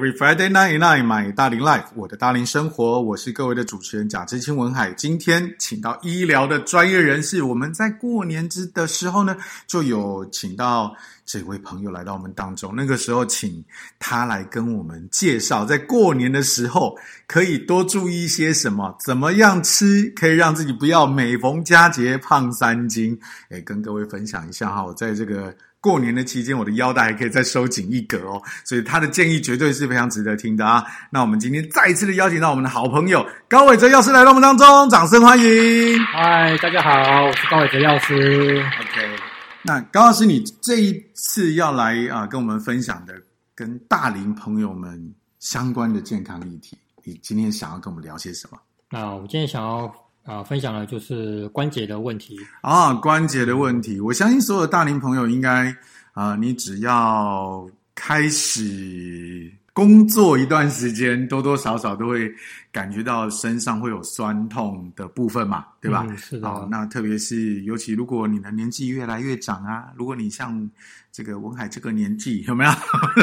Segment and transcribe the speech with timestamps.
[0.00, 4.90] Every Friday night night my 大龄 life，我的大龄生活，我是各位的主持人贾志清文海。
[4.94, 12.72] 今天请到医疗的专业人士，我们在过年之的时候呢，就有请到这位朋友来到我们当中。
[12.74, 13.62] 那个时候，请
[13.98, 23.14] 他来跟我们介绍，在过年的时候可以多注意一些什么，怎么样吃可以让自己不要每逢佳节胖三斤。
[23.50, 25.54] 诶，跟各位分享一下哈，我在这个。
[25.80, 30.84] 过年的期间，我的腰带还可以再收紧一格哦，所以他的建议绝对是非常值得听的啊！
[31.10, 35.98] 那我们今天再一次的邀请到我们的好朋友高伟哲药师来到我们当中，掌声欢迎！
[36.04, 38.62] 嗨，大家好，我是高伟哲药师。
[38.80, 39.16] OK，
[39.62, 43.14] 那高老师，你这一次要来啊，跟我们分享的
[43.54, 48.58] 跟大龄朋友们相关的健康议题，你今天想要跟我们聊些什么？
[48.90, 49.90] 那我今天想要。
[50.24, 54.00] 啊，分享的就是关节的问题啊，关节的问题。
[54.00, 55.74] 我相信所有的大龄朋友应该
[56.12, 62.30] 啊，你只要开始工作一段时间，多多少少都会
[62.70, 66.06] 感觉到身上会有酸痛的部分嘛，对吧？
[66.08, 66.48] 嗯、是的。
[66.48, 70.70] 啊，那特别是尤其如果你的年纪越来越长啊，如果你像
[71.10, 72.70] 这个文海这个年纪，有没有？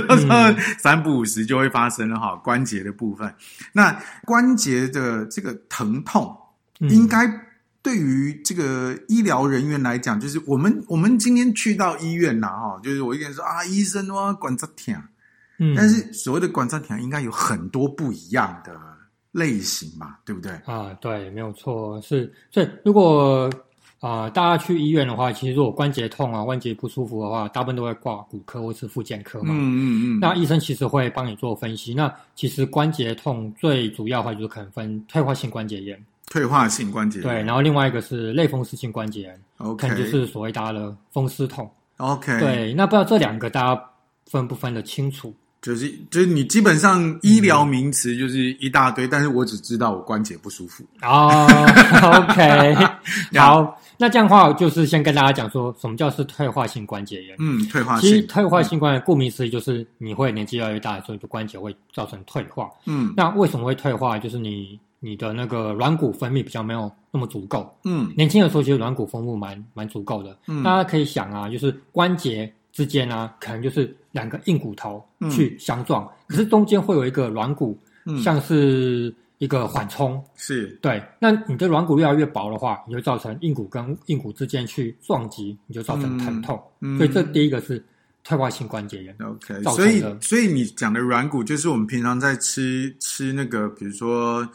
[0.09, 3.31] 嗯、 三不五时就会发生了哈，关节的部分。
[3.72, 6.36] 那关节的这个疼痛。
[6.80, 7.28] 应该
[7.81, 14.95] 对于这个医疗人员来讲，就是我们我们今天去到医院呐，哈，就是我一个人说啊，医生哇，管这疼，
[15.58, 18.78] 嗯，但是所谓的管这疼，应该有很多不一样的
[19.31, 20.52] 类型嘛，对不对？
[20.66, 23.50] 啊，对，没有错，是，所以如果
[24.00, 31.94] 啊、呃，大家去医院的话，其实如果关节痛啊，关节不舒服的话，大部分都会挂骨科或是复健科嘛，嗯嗯嗯，那医生其实会帮你做分析。
[31.94, 35.97] 那其实关节痛最主要的话，就是可能分退化性关节炎。
[36.29, 43.81] 退化性关节炎，对，然后另外一个是类风湿性关节炎，OK，就是所谓大家的风湿痛，OK，对，那不知道这两个大家
[44.25, 45.33] 分不分得清楚？
[45.61, 50.85] 就是就是你基本上医疗名词就是一大堆，嗯、但是我只知道我关节不舒服。
[51.01, 51.47] 哦
[52.03, 52.75] ，OK，
[53.39, 57.35] 好，那这样的话就是先跟大家讲说什么叫是退化性关节炎？
[57.39, 62.69] 嗯，退化性，其实退化性关节，顾名思义就是你会年纪越来越大，所以就关节会造成退化。
[62.85, 64.19] 嗯，那为什么会退化？
[64.19, 64.77] 就是你。
[65.00, 80.68] 你的那个软骨分泌比较没有那么足够，嗯，年轻的时候其实软骨分泌蛮蛮足够的，嗯，大家可以想啊，就是关节之间啊，可能就是两个硬骨头去相撞，嗯、可是中间会有一个软骨，嗯，像是一个缓冲，是。
[80.81, 87.84] 对，那你的软骨越来越薄的话，你就造成硬骨跟硬骨之间去撞击，你就造成疼痛，嗯，所以这第一个是
[88.24, 94.47] 退化性关节炎，OK，所以所以你讲的软骨就是我们平常在吃吃那个，比如说。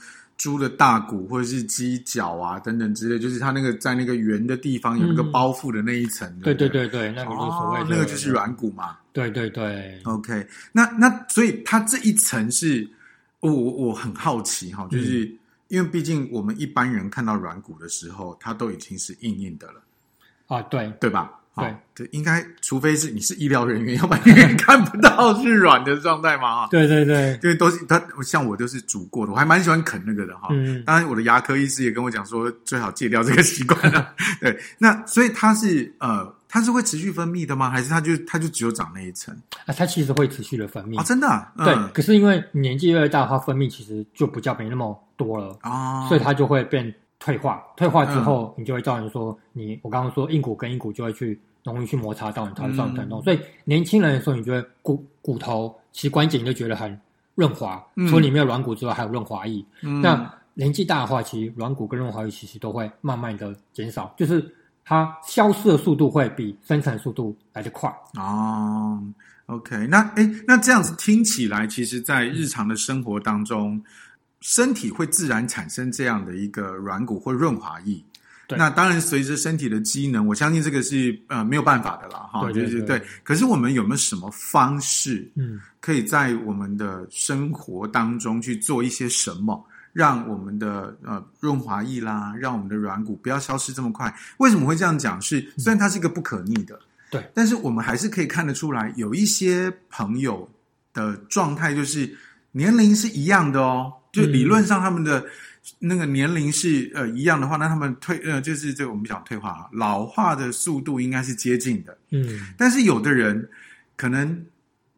[0.43, 6.53] 猪的大骨或者是鸡脚啊等等之类，就是它那个在那个圆的地方有那个包覆的那一层，嗯，对？
[6.53, 8.97] 对对对，那个就是所谓的，哦，那个就是软骨嘛。
[9.13, 12.85] 对对对，OK，那那所以它这一层是，
[13.39, 15.39] 我我我很好奇哈，就是，嗯，
[15.69, 19.81] 因为毕竟我们一般人看到软骨的时候，它都已经是硬硬的了。
[20.49, 20.93] 啊，对。
[20.99, 21.31] 对吧？
[21.55, 26.67] 对，对，应该除非是你是医疗人员，要不然你看不到是软的状态嘛？
[26.73, 30.49] 对对对，因为都是它，像我都是煮过的，我还蛮喜欢啃那个的哈。
[30.51, 34.15] 嗯，当然我的牙科医师也跟我讲说，最好戒掉这个习惯了。
[34.41, 37.69] 对，那所以它是呃，它是会持续分泌的吗？
[37.69, 39.37] 还是它就它就只有长那一层？
[39.67, 41.53] 啊，它其实会持续的分泌啊，真的、啊。
[41.59, 47.63] 对，可是因为年纪越来越大，它分泌其实就比较没那么多了啊，所以它就会变退化。
[47.77, 51.41] 退化之后，你就会造成说，你我刚刚说硬骨跟硬骨就会去。
[51.65, 57.01] 容易去摩擦到你头上疼痛，嗯、所以年轻人的时候，你觉得骨骨头其实关节你就觉得很
[57.37, 59.65] 润滑，嗯、除了里面有软骨之外，还有润滑液。
[59.83, 64.45] 嗯、那年纪大的话，其实软骨跟润滑液其实都会慢慢的减少，就是
[64.85, 67.89] 它消失的速度会比生成速度来得快。
[68.19, 69.01] 哦
[69.47, 73.85] ，OK，那哎，那这样子听起来，其实，在日常的生活当中，嗯、
[74.43, 78.05] 身体会自然产生这样的一个软骨或润滑液。
[78.55, 82.29] 那当然，随着身体的机能，我相信这个是呃没有办法的啦。
[82.31, 82.43] 哈。
[82.43, 83.03] 对对对，对。
[83.23, 94.15] 可是我们有没有什么方式，嗯，可以在我们的生活当中去做一些什么，让我们的呃润滑液啦，让我们的软骨不要消失这么快？
[94.37, 95.19] 为什么会这样讲？
[95.23, 96.79] 是虽然它是一个不可逆的，
[97.11, 100.47] 对、嗯，但是我们还是可以看得出来，有一些朋友
[100.93, 102.15] 的状态就是
[102.51, 105.25] 年龄是一样的哦，就理论上他们的。
[105.79, 112.49] 那个年龄是呃一样的话，那他们退呃就是这个我们讲退化老化的速度应该是接近的，嗯。
[112.59, 113.49] 但是有的人
[113.97, 114.45] 可能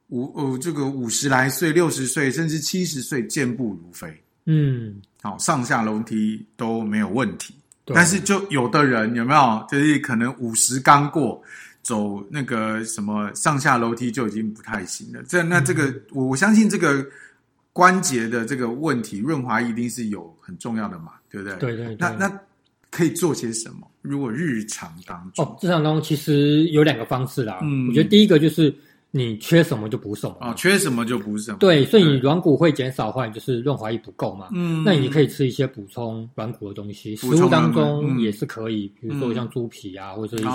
[0.09, 7.55] 五呃这个五十来岁、六十岁甚至七十岁健步如飞，嗯，好上下楼梯都没有问题。
[7.85, 11.43] 但是就有的人有没有就是可能五十刚过，
[11.83, 15.23] 走那个什么上下楼梯就已经不太行了。
[15.29, 17.07] 这那这个我我相信这个
[17.75, 21.59] 关节的这个问题，润滑一定是有很重要的嘛，对不对？
[21.59, 21.97] 对对对。
[21.99, 22.41] 那那
[22.91, 23.87] 可以做些什么？
[24.00, 27.59] 如果日常当中，哦，日常当中其实有两个方式啦。
[27.62, 28.75] 嗯，我觉得第一个就是。
[29.17, 31.59] 你缺什么就补什么哦，缺什么就补什么。
[31.59, 34.49] 对，所以你软骨会减少的话，就是润滑液不够嘛。
[34.53, 40.49] 嗯，那你可以吃一些补充软骨的东西，食物当中也是可以，比如说像猪皮啊，或者一些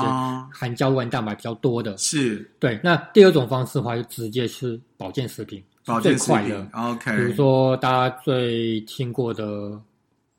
[0.51, 1.95] 含胶原蛋白比较多的。
[1.97, 2.77] 是，对。
[2.83, 6.69] 那第二种方式的话，就直接吃保健食品，保健食品。
[6.73, 9.79] OK，比如说大家最听过的。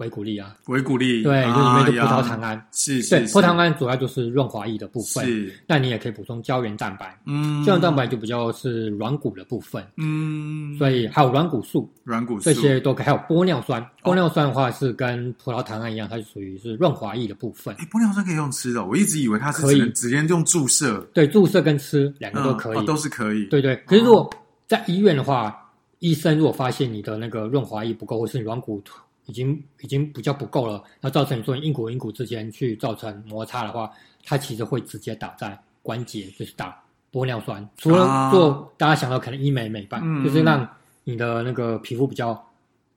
[0.00, 5.52] 维骨力啊，维骨力，对，就里面的葡萄糖胺，是，是，对，葡萄糖胺主要就是润滑液的部分，是。
[5.66, 12.44] 那你也可以补充胶原蛋白，嗯，胶原蛋白就比较是软骨的部分，嗯，所以还有软骨素，软骨素。
[12.44, 17.76] 这些都可以，还有玻尿酸，玻尿酸的话是跟葡萄糖胺一样，它是属于是润滑液的部分。
[17.78, 19.86] 哎，玻尿酸可以用吃的，我一直以为它是可以。
[19.90, 23.76] 直接用注射，对，注射跟吃两个都可以，都是可以，对对。
[23.86, 24.32] 可是如果
[24.70, 28.80] 在医院的话，医生如果发现你的那个润滑液不够，或是软骨。
[29.26, 33.88] 已经已经比较不够了，那造成你说硬骨硬骨之间去造成摩擦的话，
[34.24, 36.76] 它其实会直接打在关节，就是打
[37.12, 37.68] 玻尿酸。
[37.76, 40.68] 除了做、啊、大家想到可能医美美白，嗯、就是让
[41.04, 42.44] 你的那个皮肤比较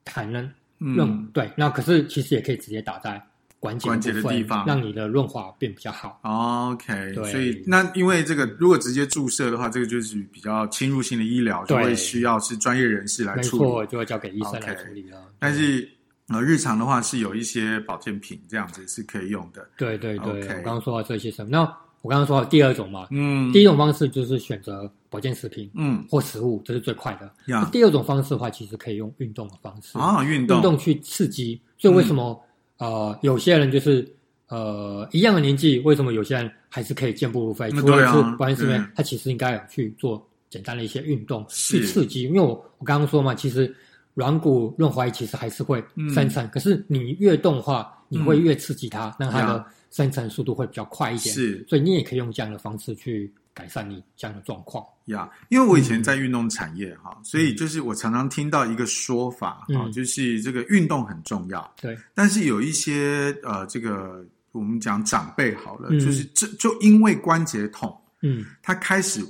[0.04, 1.52] 弹嫩，嗯，对。
[1.56, 3.22] 那可是其实也可以直接打在
[3.64, 6.20] 关节关节的地方，让你的润滑变比较好。
[6.24, 7.32] OK，对。
[7.32, 15.18] 所以那因为这个如果直接注射的话，这个就是比较侵入性的医疗，就会需要是专业人士来处理，没错，就会交给医生来处理了。
[15.40, 15.90] 但是。
[16.30, 19.68] 呃，日常的话是有一些保健品这样子是可以用的。
[19.78, 21.50] 对对对.我刚刚说到这些什么？
[21.52, 21.60] 那
[22.02, 27.30] 我刚刚说到第二种嘛，嗯，第一种方式就是选择保健食品，嗯，或食物，这是最快的。
[27.46, 27.70] Yeah.
[27.72, 31.62] 第二种方式的话，其实可以用运动的方式啊，运动，运动去刺激。
[31.78, 32.40] 所以为什么、嗯、
[32.78, 34.08] 呃，有些人就是
[34.48, 37.70] 呃一样的年纪，为什么有些人还是可以健步如飞？
[37.72, 42.24] 除了是保健食品，他其实应该有去做简单的一些运动去刺激。
[42.24, 43.74] 因为我我刚刚说嘛，其实。
[44.16, 45.84] 软骨润滑液其实还是会
[46.14, 51.34] 生成，嗯、可是你越动的话，你会越刺激它，让、嗯、它的生成速度会比较快一点。
[51.34, 54.84] 是，所以你也可以用这样的方式去改善你这样的状况。
[55.06, 61.74] 呀，因为我以前在运动产业哈，嗯、所以就是我常常听到一个说法哈，嗯、就是这个运动很重要。
[61.82, 69.24] 对，但是有一些呃，这个我们讲长辈好了，嗯、就是这就因为关节痛，嗯，他开始。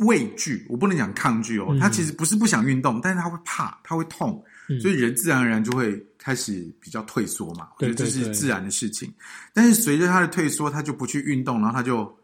[0.00, 1.68] 畏惧，我不能讲抗拒哦。
[1.70, 7.70] 嗯、他其实不是不想运动，但是他会怕，他会痛，嗯、所以人自然而然就会开始比较退缩嘛。
[7.78, 9.10] 我觉得，这是自然的事情。
[9.54, 12.14] 但是随着他的退缩，他就不去运动，然后他就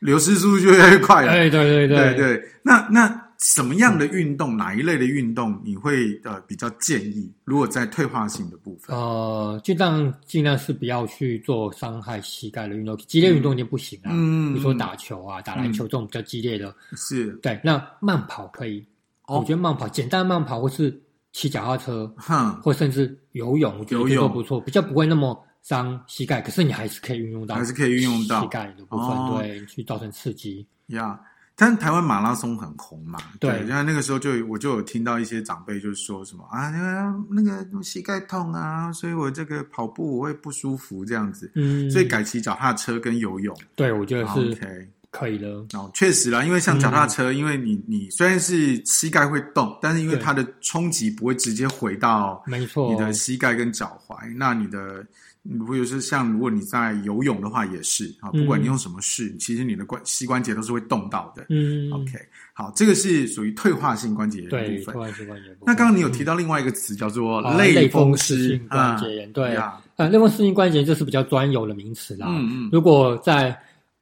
[0.00, 1.32] 流失速度就越来越快了。
[1.32, 2.48] 对对对对对。
[2.62, 3.24] 那那。
[3.40, 7.32] 什么样的运动，嗯、哪一类的运动，你会呃比较建议？
[7.44, 14.10] 如果在退化性的部分，呃，尽量尽量是不要去做伤害膝盖的运动，激烈运动就不行啊。
[14.12, 17.60] 嗯，比如说打球啊、打篮球这种比较激烈的，是对。
[17.62, 18.84] 那慢跑可以，
[19.28, 21.00] 哦、我觉得慢跑简单慢跑，或是
[21.32, 26.40] 骑脚踏车，哼，或甚至游泳，我觉得都不错，比较不会那么伤膝盖。
[26.40, 31.18] 可是你还是可以运用到，还是可以运用到膝盖的部分，哦、对，去造成刺激呀。
[31.20, 31.28] Yeah.
[31.60, 45.66] 但台湾马拉松很红嘛，对，然后那个时候就我就有听到一些长辈就是说什么啊，那个那个膝盖痛啊，所以我这个跑步我会不舒服这样子，嗯，所以改骑脚踏车跟游泳，对，我觉得是 OK 可以了。
[45.74, 55.04] 哦，确实啦，因为像脚踏车，因为你你虽然是膝盖会动，但是因为它的冲击不会直接回到没错你的膝盖跟脚踝，那你的。
[55.44, 61.46] 如果是像如果你在游泳的话，也是啊，不管你用什么式，嗯、其实你的关膝关节都是会动到的。
[61.48, 62.18] 嗯，OK，
[62.52, 64.84] 好，这个是属于退化性关节炎的部分。
[64.84, 65.56] 退化性关节炎。
[65.64, 72.26] 那刚刚你有提到另外一个词叫做类风湿性关节炎，对啊，呃，类风湿性关节炎这是比较专有的名词啦。
[72.28, 72.68] 嗯嗯。
[72.70, 73.58] 如果在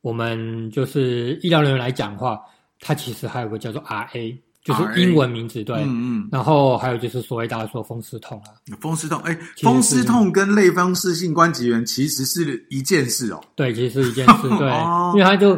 [0.06, 2.38] 我们就是医疗人员来讲的话，
[2.80, 4.38] 它其实还有个叫做 RA。
[4.62, 14.68] 就是英文名字对，嗯嗯，然后还有就是所谓大家说风湿痛啊，风湿痛，哎，风湿痛跟类风湿性关节炎其实是一件事哦，对，其实是一件事， 对，
[15.14, 15.56] 因为它就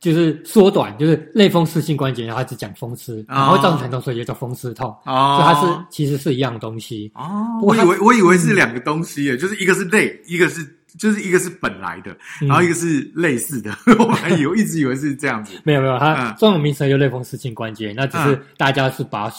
[0.00, 10.76] 就是缩短，就是类风湿性关节炎，它只讲风湿，然后造成疼痛，所以就叫风湿痛，哦，所以它是其实是一样东西哦，我以为我以为是两个东西耶，就是一个是类，一个是。
[10.98, 15.52] 就是一个是本来的，然后一个是类似的，嗯、 我还以为一直以为是这样子。
[15.64, 19.38] 没有没有，它专有名词叫类风湿性关节，那只是大家是把它，嗯、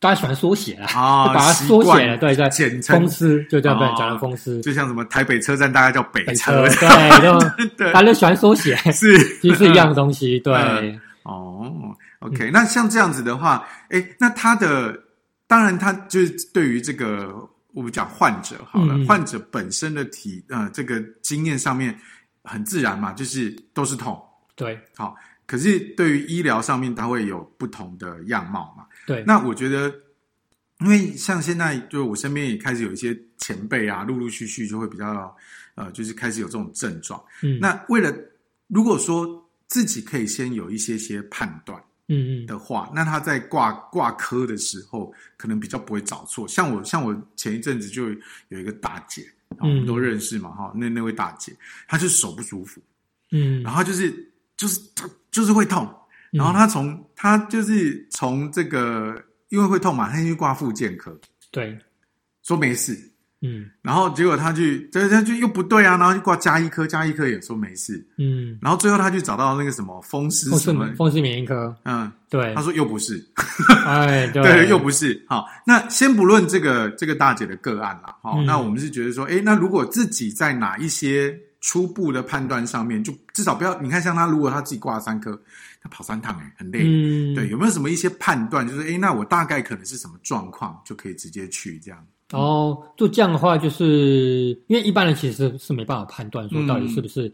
[0.00, 3.00] 大家喜欢缩写啦，啊、就 把它缩写了，对对，简称。
[3.00, 7.92] 风湿就叫不然讲的风湿，就像什么台北车站，大家叫北车，对， 对。
[7.92, 9.18] 大家喜欢缩写，是。
[9.40, 10.54] 其实是一样的东西，对。
[10.54, 14.98] 嗯、哦，OK，那像这样子的话，哎，那他的
[15.46, 17.48] 当然他就是对于这个。
[17.72, 21.98] 我们讲患者好了，嗯、患者本身的体呃这个经验上面
[22.44, 24.20] 很自然嘛，就是都是痛，
[24.54, 28.84] 对，好，可是对于医疗上面，它会有不同的样貌嘛？
[29.06, 29.92] 对，那我觉得，
[30.80, 35.34] 因为像现在，就是我身边也开始有一些前辈啊，陆陆续续就会比较
[35.74, 37.22] 呃，就是开始有这种症状。
[37.42, 38.14] 嗯，那为了
[38.68, 41.82] 如果说自己可以先有一些些判断。
[42.12, 42.46] 嗯嗯。
[42.46, 46.46] 的话，那他在挂挂科的时候，可能比较不会找错。
[46.46, 48.08] 像我，像我前一阵子就
[48.48, 49.24] 有一个大姐，
[49.58, 51.52] 我们都认识嘛，哈、嗯，那那位大姐，
[51.88, 52.80] 她就手不舒服，
[53.30, 54.12] 嗯，然后就是
[54.56, 55.88] 就是她就是会痛，
[56.30, 61.18] 然后她从她就是从这个因为会痛嘛，她先去挂复健科，
[61.50, 61.78] 对，
[62.42, 63.11] 说没事。
[63.42, 70.88] 嗯，然后结果他去，这他就又不对啊，然后就挂加医科，加医科也说没事，嗯，然后最后他去找到那个什么风湿什么。
[70.96, 73.24] 风湿免疫科，嗯，对，他说又不是，
[73.84, 85.36] 哎， 对，对，又不是，好，那先不论这个这个大姐的个案啦，好，嗯，那我们是觉得说，哎，那如果自己在哪一些初步的判断上面，就至少不要，你看像他如果他自己挂了三科，
[85.82, 91.98] 他跑三趟哎，很累，嗯，对，有没有什么一些判断，就是哎，那我大概可能是什么状况，就可以直接去这样。
[92.32, 97.28] 然后就这样的话，就是因为一般人其实是没办法判断说到底是不是、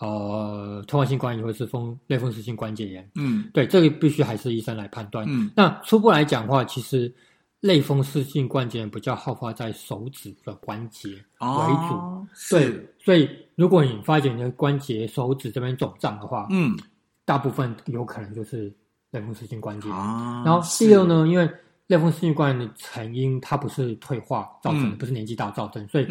[0.00, 3.10] 嗯、呃退化性关节炎或者是风类风湿性关节炎。
[3.14, 5.26] 嗯，对，这个必须还是医生来判断。
[5.28, 7.12] 嗯，那初步来讲的话，其实
[7.60, 11.94] 类风湿性关节炎比较好发在手指的关节为主。
[11.94, 16.76] 哦、对，所以如果你发现你的关节手指这边肿胀的话，嗯，
[17.24, 18.72] 大部分有可能就是
[19.12, 19.96] 类风湿性关节炎。
[19.96, 21.48] 哦、然后第二呢，因为
[21.92, 26.06] 类风湿性关节的成因，它不是退化造成的，嗯、不是年纪大造成，所以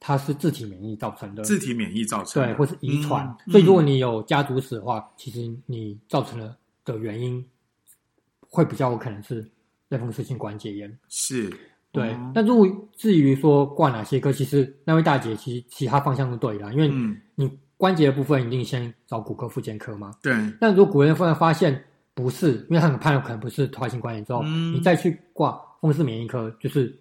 [0.00, 1.44] 它是自体免疫造成的。
[1.44, 3.24] 自体免疫造成的，对，或是遗传。
[3.46, 7.44] 嗯、所以如果你有家族史的话，其实你造成了的原因
[8.48, 9.48] 会比较有可能是
[9.88, 10.98] 类风湿性关节炎。
[11.08, 11.48] 是，
[11.92, 12.16] 对。
[12.34, 16.90] 那、嗯、如果至于说挂哪些科，其实那位大姐其实其他方向都对啦，因为
[17.36, 20.10] 你关节的部分一定先找骨科复健科嘛。
[20.20, 20.34] 对。
[20.60, 21.84] 但如果骨科复健发现。
[22.14, 26.94] 不是，因为他很判断可能不是退化性关节炎之后，嗯、你再去挂风湿免疫科，就是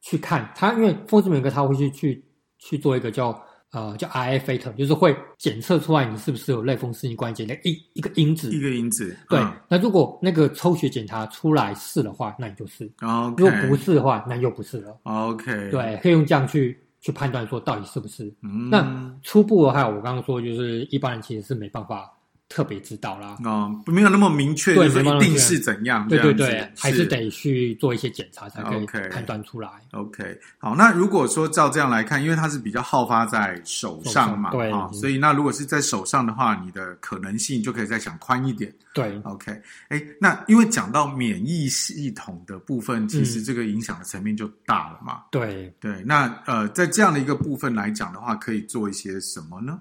[0.00, 2.24] 去看他，因为风湿免疫科他会去去
[2.58, 9.16] 去做一个叫呃叫 R F t 就是会检测出来你是不是有类风湿性关节的一一个因子，一个因子。
[9.28, 12.90] 对，嗯、那如果那个抽血检查出来是的话，那你就是.
[13.36, 14.98] 如果不是的话，那又不是了。
[15.04, 18.24] OK，对，可以用这样去去判断说到底是不是。
[18.42, 22.10] 嗯、那初步的话，我刚刚说就是一般人其实是没办法。
[22.48, 29.68] 特别知道啦，哦，没有那么明确，就是一定是怎样，对对对，还是得去做一些检查才可以判断出来。
[29.92, 38.72] OK，好，那如果说照这样来看，因为它是比较好发在手上嘛，对，所以那如果是在手上的话，你的可能性就可以再想宽一点。
[38.94, 39.52] 对，OK，
[39.88, 45.24] 哎，那因为讲到免疫系统的部分，其实这个影响的层面就大了嘛。
[45.30, 45.74] 对。
[45.80, 49.78] 对，那呃，在这样的一个部分来讲的话，可以做一些什么呢？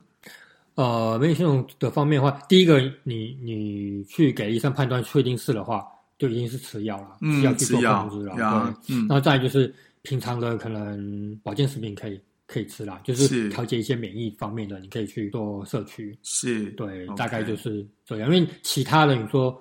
[0.75, 5.88] 呃，免疫系统的方面的话，第一个，你你去给医生判断确定是的话，
[6.20, 19.58] 就已经是吃药了，嗯，要去做控制了，对，嗯，然后再就是平常的可能保健食品可以可以吃啦，就是调节一些免疫方面的，你可以去做摄取，是，对，大概就是这样，因为其他的你说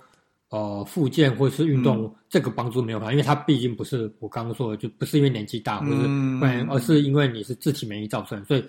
[0.48, 8.64] 呃复健或是运动，这个帮助没有办法，因为它毕竟不是我刚刚说的，就不是因为年纪大或者是，而是因为你是自体免疫造成，所以。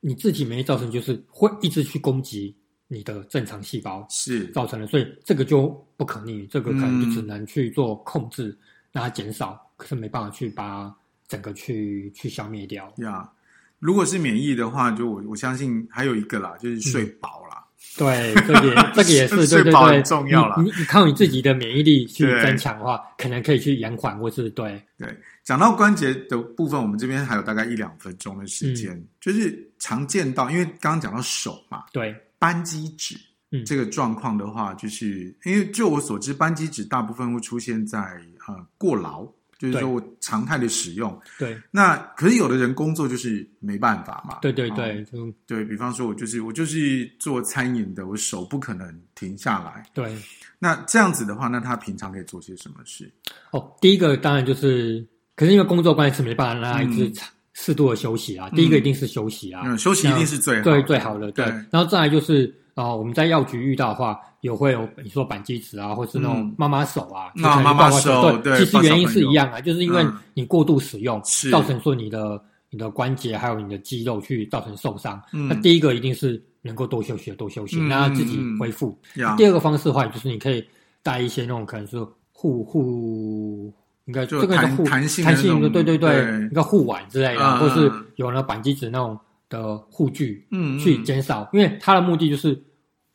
[0.00, 2.56] 你自己免疫造成就是会一直去攻击
[2.88, 8.58] 你的正常细胞，是造成的，所以这个就不可逆，这个可能就只能去做控制，嗯、
[8.92, 10.92] 让它减少，可是没办法去把
[11.28, 12.92] 整个去去消灭掉。
[12.96, 13.30] 呀，
[13.78, 17.64] 如果是免疫的话，就我我相信还有一个啦，就是睡饱啦。
[17.98, 20.56] 嗯、对，这个也这个也是对对对，很重要啦。
[20.58, 25.08] 你你靠你自己的免疫力去增强的话，可能可以去延缓，或是对对。
[25.50, 33.16] 讲到关节的部分，我们这边还有大概一两分钟的时间，嗯、就是常见到，因为刚刚讲到手嘛，对，扳机指，
[33.50, 37.98] 嗯，这个状况的话，就是因为就我所知，扳机指大部分会出现在
[38.46, 39.26] 呃过劳，
[39.58, 41.60] 就是说我常态的使用，对。
[41.72, 50.16] 那可是有的人工作就是没办法嘛，对对对，就，对比方说，我就是我就是做餐饮的，我手不可能停下来，对。
[50.60, 53.10] 那这样子的话，那他平常可以做些什么事？
[53.50, 55.04] 哦，第一个当然就是。
[55.40, 57.10] 可是因为工作关系是没办法让他一直
[57.54, 58.50] 适度的休息啊。
[58.50, 61.32] 第一个一定是休息啊，休息一定是最最最好的。
[61.32, 68.36] 对，然后再来就是啊，我们在药局遇到的话，有会有你说扳机子啊，或是那种妈妈手啊，妈妈手。
[68.42, 70.04] 对，其实原因是一样啊，就是因为
[70.34, 71.18] 你过度使用，
[71.50, 75.18] 造成说你的你的关节还有你的肌肉去造成受伤。
[75.32, 78.94] 那第一个一定是能够多休息的多休息，让他自己恢复。
[79.38, 80.62] 第二个方式的话，就是你可以
[81.02, 81.96] 带一些那种可能是
[82.30, 83.72] 护护。
[84.06, 85.24] 应该就这个是护弹性
[85.60, 92.60] 的，对对对，一个护腕之类的，或是有了扳机子那种的护具，嗯，去减少，因为它的目的就是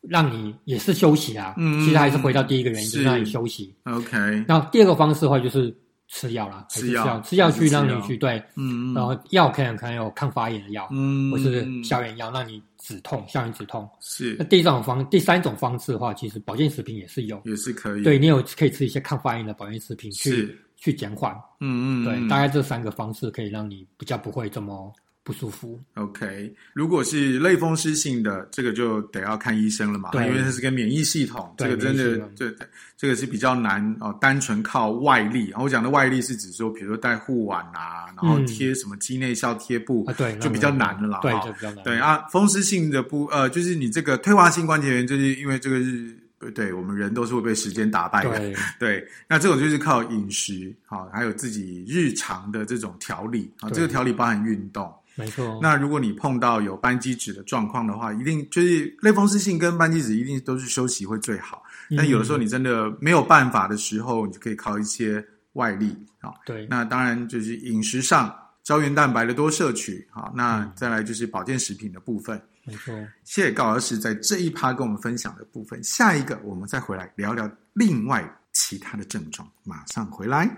[0.02, 1.54] 让你也是休息啊。
[1.58, 3.74] 嗯，其实还是回到第一个原因，是就是让你休息。
[3.84, 4.18] OK。
[4.48, 5.76] 然后第二个方式的话就是。
[6.08, 13.90] 吃药啦，吃药，吃药去让你去对，嗯，然后药可能可能有抗发炎的药，嗯，或是消炎药，让你止痛，消炎止痛。
[14.00, 14.36] 是。
[14.38, 18.04] 那第三种方，第三种方式的话，其实保健食品也是有，也是可以。
[18.04, 21.34] 对，你有可以吃一些抗发炎的保健食品去去减缓。
[21.60, 22.06] 嗯嗯。
[22.06, 24.94] 对，大概这三个方式可以让你比较不会这么。
[25.26, 25.82] 不舒服。
[25.96, 30.12] OK，如果是类风湿性的，这个就得要看医生了嘛。
[30.12, 34.16] 对，因为它是个免疫系统，这个真的，对对，这个是比较难哦。
[34.22, 41.20] 单纯靠外力，我讲的外力是指说，比如说戴护腕啊，然后贴什么肌内效贴布，对，就比较难了啦。
[41.24, 41.84] 对，就比较难。
[41.84, 46.16] 对啊，风湿性的不呃，就是你这个退化性关节炎，就是因为这个是，
[46.52, 48.38] 对我们人都是会被时间打败的。
[48.38, 54.94] 对，对，那这种就是靠饮食啊，还有自己日常的这种调理啊，这个调理包含运动。
[55.18, 55.60] 没错。
[55.62, 61.64] 那如果你碰到有斑基质的状况的话，一定就是类风湿性跟斑基质一定都是休息会最好。
[61.90, 66.34] 嗯、但有的时候你真的没有办法的时候，你就可以靠一些外力啊。
[66.46, 66.68] 对。
[66.70, 70.30] 那当然就是饮食上胶原蛋白的多摄取啊。
[70.36, 72.42] 那再来就是保健食品的部分。
[72.66, 72.94] 没错。
[73.24, 75.82] 谢谢高老师在这一趴跟我们分享的部分。
[75.84, 79.48] 下一个我们再回来聊聊另外其他的症状。
[79.64, 80.50] 马上回来。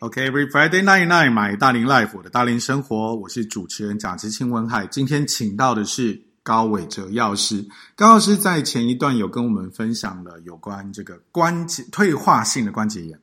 [0.00, 4.86] OK，Every Friday night night，买大龄 life，我的大龄生活，我是主持人贾志清文海。
[4.86, 7.64] 今天请到的是高伟哲药师。
[7.94, 13.18] 高老师在前一段有跟我们分享了有关这个关节退化性的关节炎，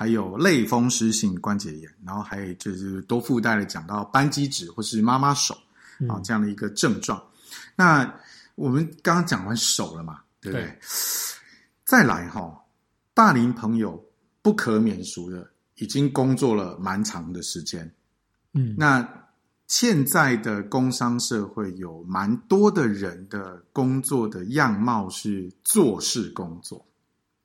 [0.00, 5.54] 还有类风湿性关节炎，然后还有就是多附带的讲到扳机指或是妈妈手
[6.08, 7.18] 啊这样的一个症状。
[7.18, 8.14] 嗯、那
[8.54, 10.64] 我们刚刚讲完手了嘛，对不对？
[10.64, 10.78] 对
[11.84, 12.64] 再来哈，
[13.12, 14.02] 大龄朋友
[14.40, 17.92] 不可免俗的，已经工作了蛮长的时间，
[18.54, 19.06] 嗯，那
[19.66, 26.82] 现在的工商社会有蛮多的人的工作的样貌是做事工作，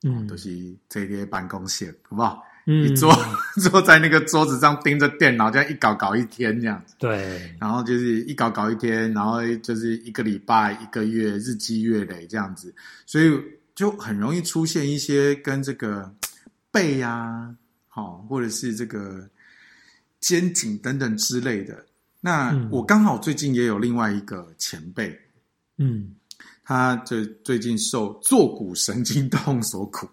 [0.03, 2.41] 嗯，都、就是这些办公室，好不好？
[2.65, 3.13] 嗯，你坐
[3.71, 12.73] 坐在那个桌子上盯着电脑，这样一搞搞一天这样子，对，然后就是一搞搞一天，然后就是一个礼拜、一个月，日积月累这样子，
[13.05, 13.31] 所以。
[13.75, 16.09] 就很容易出现一些跟这个
[16.71, 17.53] 背啊，
[17.89, 19.29] 好，或者是这个
[20.21, 21.85] 肩颈等等之类的。
[22.21, 25.13] 那我刚好最近也有另外一个前辈，
[25.77, 26.15] 嗯，
[26.63, 30.07] 他就最近受坐骨神经痛所苦，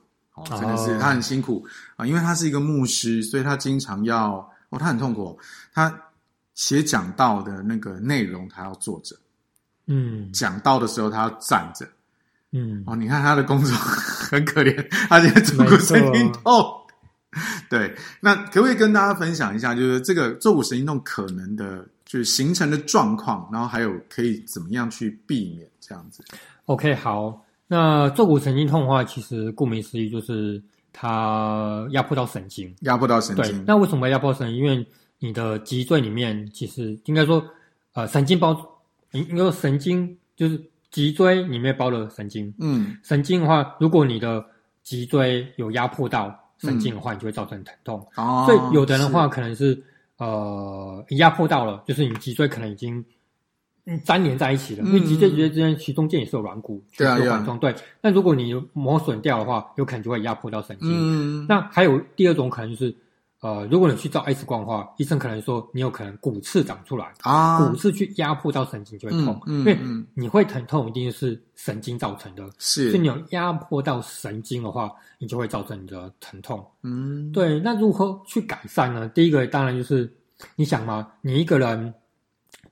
[0.50, 4.36] 哦，真的是他很辛苦啊，因为他是一个牧师，所以他经常要
[4.70, 5.38] 哦，他很痛苦，
[5.72, 5.92] 他
[6.54, 9.16] 写讲道的那个内容他要坐着，
[9.86, 11.86] 嗯，讲道的时候他要站着。
[12.54, 16.78] 嗯，哦，你看他的工作很可怜， 他现在坐骨神经痛。
[17.70, 26.22] 对，那可不可以跟大家分享一下，就是这个坐骨神经痛可能的，就是形成的状况，然后还有可以怎么样去避免这样子
[26.66, 33.44] ？OK，好，那坐骨神经痛的话，其实顾名思义就是它压迫到神经，压迫到神经。
[33.44, 34.56] 对，那为什么要压迫神经？
[34.56, 34.86] 因为
[35.18, 37.44] 你的脊椎里面其实应该说，
[37.94, 38.56] 呃，神经包，
[39.12, 40.62] 应该说神经就是。
[40.92, 44.44] 脊椎里面包了神经，嗯，神经的话，如果你的
[44.82, 48.06] 脊椎有压迫到神经的话，嗯、你就会造成疼痛。
[48.14, 49.84] 哦，所以有的人的话，可能是，是
[50.18, 53.02] 呃压迫到了，就是你脊椎可能已经
[54.04, 57.58] 粘连在一起了，嗯、因为脊椎脊椎之间其中间也是有软骨，对啊，有缓冲。
[57.58, 60.88] 对，那如果你磨损掉的话，有可能就会压迫到神经。
[60.90, 62.94] 嗯，那还有第二种可能就是。
[63.42, 69.78] 呃，如果你去照 X 光的话，医生可能说你有可能骨刺长出来啊，骨刺去压迫到神经就会痛，嗯嗯、因为
[70.14, 76.64] 你会疼痛一定是神经造成的，是，所以你有压迫到神经的话，你就会造成你的疼痛。
[76.84, 79.08] 嗯，对，那如何去改善呢？
[79.08, 80.08] 第一个当然就是
[80.54, 81.92] 你想嘛，你一个人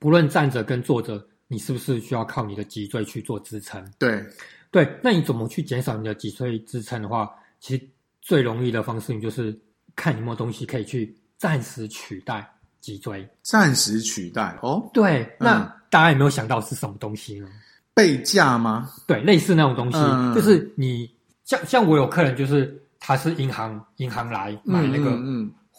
[0.01, 3.81] 不论站着跟坐着，你是不是需要靠你的脊椎去做支撑？
[3.97, 4.21] 对，
[4.69, 7.89] 对，那你怎么去减少你的脊椎支撑的话，其实
[8.21, 9.57] 最容易的方式你就是。
[9.93, 14.89] 看有没有东西可以去暂时取代脊椎，暂时取代哦。
[14.93, 17.47] 对，那、嗯、大家有没有想到是什么东西呢？
[17.93, 18.89] 背架吗？
[19.05, 21.11] 对，类似那种东西，嗯、就是你
[21.43, 25.11] 像像我有客人，就是他是银行银行来买那个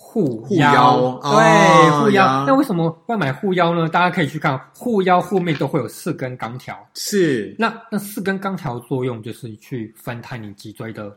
[0.04, 2.44] 护护腰，对护腰。
[2.46, 3.88] 那为什么要买护腰呢？
[3.88, 7.54] 大家可以去看护腰后面都会有四根钢条，是。
[7.58, 11.16] 那那四根钢条的作用就是去分摊你脊椎的。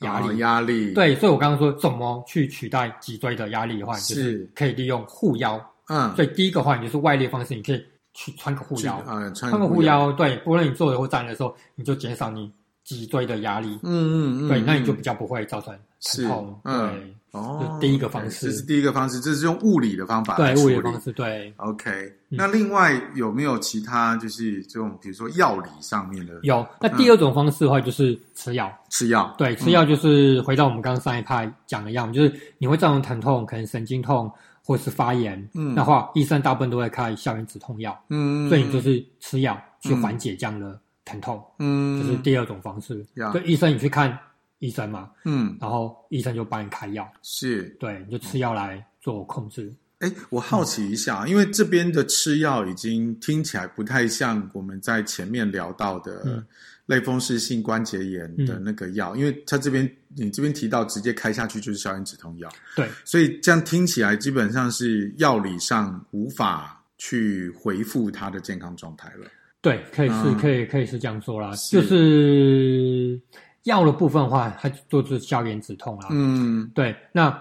[0.00, 5.64] 压力，压力，对，所以我刚刚说怎么去取代脊椎的压力的话，就是可以利用护腰。
[5.86, 7.80] 嗯，所以第一个话，你就是外力方式，你可以
[8.12, 12.50] 去穿个护腰，嗯，穿个护腰，对，不论你坐着或站的时候，你就减少你
[12.82, 13.78] 脊椎的压力。
[13.84, 16.60] 嗯嗯嗯，对，那你就比较不会造成疼痛。
[16.64, 21.50] 对，哦，第一个方式，这是第一个方式，这是用物理的方法对物理的方式对。
[21.56, 21.90] OK，、
[22.28, 26.38] 嗯、那另外有没有其他就是这种比如说药理上面的？
[26.42, 26.66] 有。
[26.78, 29.34] 那第二种方式的话就是吃药，吃药。
[29.38, 34.30] 对，吃药就是回到我们刚刚上一趴讲的样子、嗯，就是你会造成疼痛，可能神经痛
[34.62, 43.06] 或是发炎，嗯，那话医生大部分都会开消炎止痛药，嗯，所以你就是吃药去缓解这样的疼痛，嗯，这、就是第二种方式。
[43.16, 44.18] 嗯、对，医生你去看。
[44.62, 49.74] 医生嘛，嗯，然后医生就帮你开药，是，对，你就吃药来做控制。
[49.98, 56.44] 哎，我好奇一下，嗯，因为这边的吃药已经听起来不太像我们在前面聊到的
[56.86, 69.26] 类风湿性关节炎的那个药，嗯，因为它这边你这边提到直接开下去就是消炎止痛药，对，所以这样听起来基本上是药理上无法去回复他的健康状态了。
[69.60, 71.80] 对，可以是，嗯，可以可以是这样说啦，是。
[71.80, 73.20] 就是。
[73.64, 76.08] 药的部分的话，它就是消炎止痛啦。
[76.10, 76.96] 嗯，对。
[77.12, 77.40] 那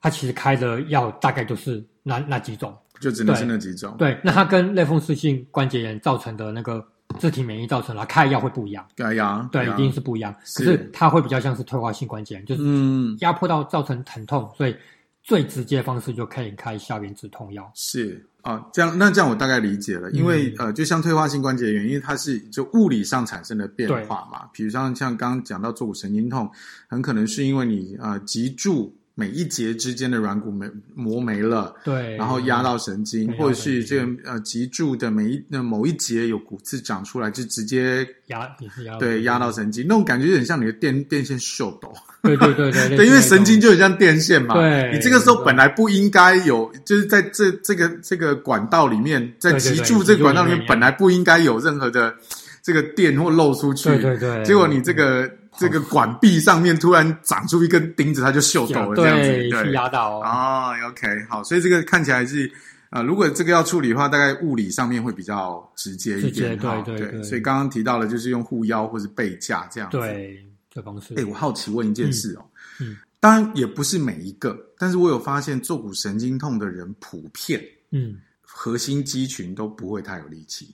[0.00, 3.94] 它其实开的药大概就是那那几种，就只能是那几种。
[3.98, 6.86] 对，那它跟类风湿性关节炎造成的那个
[7.18, 8.86] 自体免疫造成了开的药会不一样。
[8.94, 10.34] 对呀，对，一定是不一样。
[10.54, 14.76] 可是它会比较像是退化性关节炎，就是嗯，压迫到造成疼痛，所以
[15.22, 17.70] 最直接的方式就可以开消炎止痛药。
[17.74, 18.24] 是。
[18.42, 26.50] 啊，这样那这样我大概理解了，因为、嗯、呃，就像退化性关节炎，因为它是就物理上产生的变化嘛，比如像像刚刚讲到坐骨神经痛，
[26.86, 28.97] 很可能是因为你呃脊柱。
[29.18, 52.14] 每一节之间的软骨没磨没了，对，然后压到神经，或者是这个呃脊柱的每一那某一节有骨刺长出来，就直接压也是压对压到神经，那种感觉有点像你的电电线秀抖，对对对对对， 因为神经就很像电线嘛，对，你这个时候本来不应该有，就是在这这个这个管道里面，在脊柱这个管道里面本来不应该有任何的
[52.62, 55.28] 这个电或漏出去，对对对，结果你这个。
[55.58, 60.22] 这个管壁上面突然长出一根钉子，它就秀抖了，这样子，对，对压到哦。
[60.22, 62.46] Oh, OK，好，所以这个看起来是
[62.90, 67.22] 啊、呃，如果这个要处理的话，大概物理上面会比较直接一点，对对对，对。
[67.24, 71.14] 所以刚刚提到了，就是用护腰或是背架这样子，对，这方式。
[71.16, 72.44] 哎，我好奇问一件事哦，
[72.80, 80.72] 嗯，嗯当然也不是每一个，但是我有发现坐骨神经痛的人普遍，嗯，核心肌群都不会太有力气，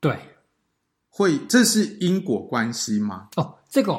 [0.00, 0.18] 对。
[1.08, 3.28] 会，这是因果关系吗？
[3.36, 3.92] 哦，这个，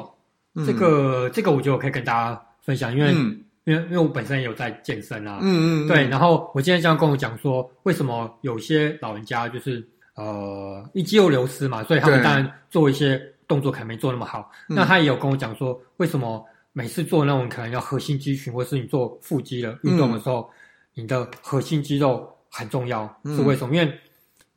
[0.56, 6.04] 嗯、这个，这个，我觉得我可以跟大家分享，因为，嗯、因为，因为我本身也有在健身啊，嗯嗯，对。
[6.08, 14.50] 然后我今天这样跟我讲说，为什么有些老人家就是呃，一肌肉流失嘛，所以他们当然做一些动作可能没做那么好。
[14.66, 23.72] 那他也有跟我讲说，为什么每次做那种可能要核心肌群，或是你做腹肌的运动的时候，嗯、你的核心肌肉很重要，是为什么？
[23.72, 23.96] 嗯、因为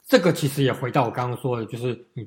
[0.07, 2.25] 这个其实也回到我刚刚说的，就是你。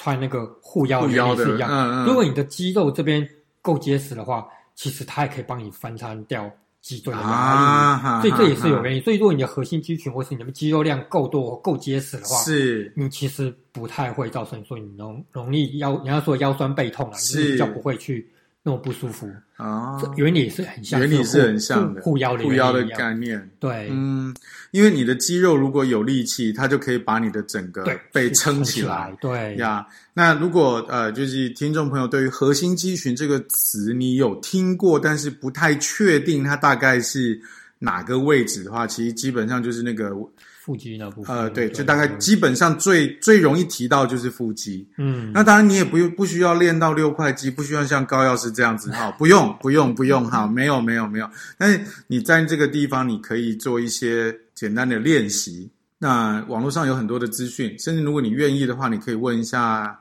[0.00, 1.68] 穿那个护腰的原理是一样。
[1.70, 2.06] 嗯嗯。
[2.06, 3.28] 如果你的肌肉这边
[3.60, 7.30] 够结实的话，其实它也可以帮你分摊掉脊椎的压力。
[7.30, 9.02] 啊，所以这也是有原因。
[9.02, 18.26] 所以如果你的核心肌群或是你的肌肉量够多、够结实的话，是，你其实不太会造成说你容容易腰，人家说腰酸背痛啊，是比较不会去。
[18.62, 24.34] 那么不舒服啊，原理是很像，原理是很像的，护腰的护腰的概念，对，嗯，
[24.70, 29.86] 因为你的肌肉如果有力气，它就可以把你的整个背撑起来，对呀。
[30.12, 37.40] 那如果呃，就是听众朋友对于核心肌群这个词你有听过，但是不太确定它大概是
[37.78, 40.10] 哪个位置的话，其实基本上就是那个。
[40.62, 44.86] 腹肌那部分，呃，对，就大概基本上最最容易提到就是腹肌。
[44.98, 51.26] 嗯，那当然你也不用不需要练到六块肌，不需要像高药师这样子哈， 不用不用不用哈，没有没有没有。
[51.56, 55.70] 但是你在这个地方，你可以做一些简单的练习。
[55.98, 59.98] 那网络上有很多的资讯，甚至如果你愿意的话，你可以问一下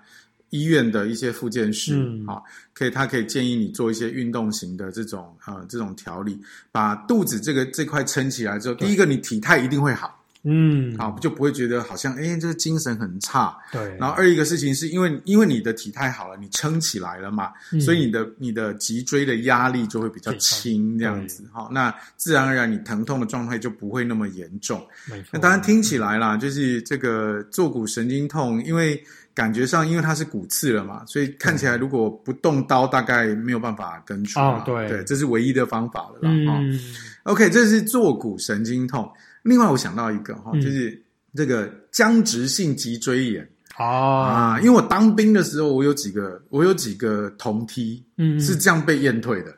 [0.49, 2.43] 医院的一些复健师，嗯，好，
[2.73, 6.37] 可以他可以建议你做一些运动型的这种呃这种调理，
[6.69, 10.18] 把肚子这个这块撑起来之后，第一个你体态一定会好。
[10.43, 13.57] 嗯，好，就不会觉得好像哎，这个精神很差。
[13.73, 13.95] 对。
[13.99, 21.43] 然后二一个事情是因为因为你的体态好了，你撑起来了嘛，嗯、所以你的你的脊椎的压力就会比较轻，这样子。
[21.51, 24.81] 好，那自然而然你疼痛的状态就不会那么严重。
[25.09, 25.29] 没错。
[25.33, 34.39] 那当然听起来啦，就是这个坐骨神经痛，因为感觉上因为它是骨刺了嘛，所以看起来如果不动刀，大概没有办法根除。
[34.39, 34.87] 哦，对。
[34.87, 36.57] 对，这是唯一的方法了啦。
[36.61, 36.79] 嗯。
[37.23, 39.11] OK，这是坐骨神经痛。
[39.49, 43.49] 另外，我想到一个哈，就是这个僵直性脊椎炎。
[43.75, 49.55] 啊、因为我当兵的时候，我有几个我有几个同梯，嗯，是这样被验退的，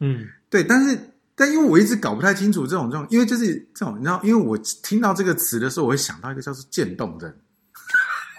[0.00, 0.98] 嗯，对，但是
[1.36, 7.32] 但因为我一直搞不太清楚这种这种，因为就是这种，你知道，因为我听到这个词的时候，我会想到一个叫做渐冻症，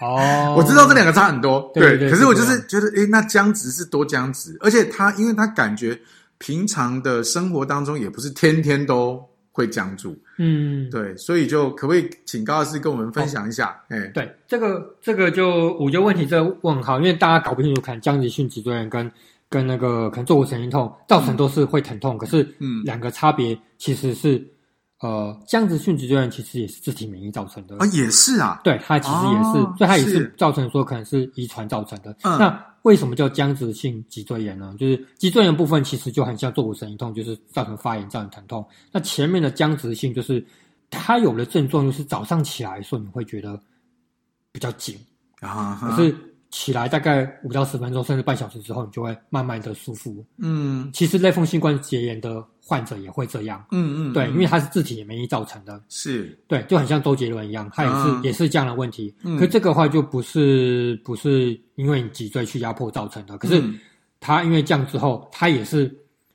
[0.02, 5.98] 哦， 我知道这两个差很多，对，对，对，可是我就是觉得，诶，那僵直是多僵直，而且他因为他感觉。
[6.38, 10.18] 平常的生活当中也不是天天都会僵住。
[10.38, 13.80] 嗯，对，所以就可不可以请高老师跟我们分享一下？
[13.88, 19.08] 哎、哦，对，这个这个就我觉得问题这个问号，因为大家搞不清楚，看僵直性脊椎炎跟
[19.48, 24.44] 跟那个可能坐骨神经痛造成都是会疼痛，嗯、可是嗯，两个差别其实是。
[25.02, 32.16] 呃，僵直性脊椎炎其实也是自体免疫造成的啊，也是啊，对，它其实也是，哦、所以它也是造成说可能是遗传造成的。
[32.22, 34.74] 嗯、那为什么叫僵直性脊椎炎呢？
[34.78, 38.64] 就是脊椎炎部分其实就很像坐骨神经痛，就是造成发炎、造成疼痛。
[38.92, 40.44] 那前面的僵直性就是
[40.88, 43.58] 它有的症状就是早上起来的时候你会觉得
[44.52, 44.96] 比较紧
[45.40, 46.14] 啊，可是。
[46.52, 50.22] 起来大概五到十分钟，甚至半小时之后，你就会慢慢的舒服。
[50.36, 53.64] 嗯，其实类风湿关节炎的患者也会这样。
[53.70, 55.82] 嗯嗯，对，因为它是自体免疫造成的。
[55.88, 59.14] 是，对，就很像周杰伦一样，他也是、啊、也是这样的问题。
[59.24, 63.62] 嗯，可这个话就不是不是因为你脊椎去压迫造成的，可是
[64.20, 65.90] 他因为这样之后，他也是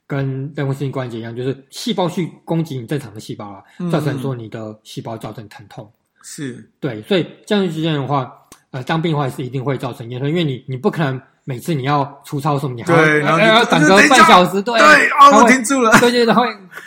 [0.08, 5.88] 跟类风湿关节一样，就是细胞去攻击你正常的细胞啊，造成说你的细胞造成疼痛。
[6.24, 8.34] 是，对，所以这样之间的话。
[8.72, 16.44] 呃，当病的话是一定会造成严重，因为你你不可能每次你要出操什么，你还要对，然等个半小时，对，对，哦，我停住了，对对，然后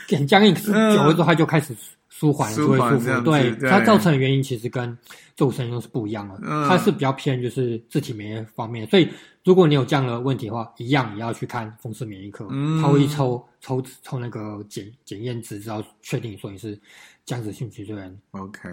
[0.08, 1.74] 很僵硬，久了之后它就开始
[2.10, 3.20] 舒缓，就会舒服。
[3.22, 4.96] 对，它造成的原因其实跟
[5.36, 6.36] 坐骨神经痛是不一样的，
[6.68, 9.08] 它是比较偏就是自体免疫方面，所以
[9.42, 12.46] 如果你有这样的问题的话，一样也要去看风湿免疫科，
[12.82, 16.78] 他会抽抽抽那个检检验值，然后确定说你是。
[17.24, 18.68] 僵直性脊椎炎，OK，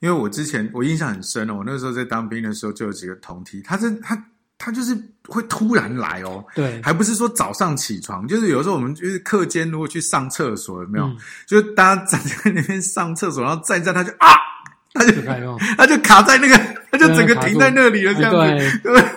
[0.00, 4.22] 因为我之前我印象很深哦，我那时候在当兵的时候就有几个同梯，他是他
[4.58, 14.28] 他就是会突然来哦，对，还不是说早上起床，就是有时候我们就是课间如果去上厕所有没有，嗯、就大家站在那边上厕所，然后站在他就啊，
[14.92, 15.12] 他就
[15.78, 16.56] 他就卡在那个，
[16.92, 18.92] 他就整个停在那里了，这样子，对。
[18.92, 19.04] 对。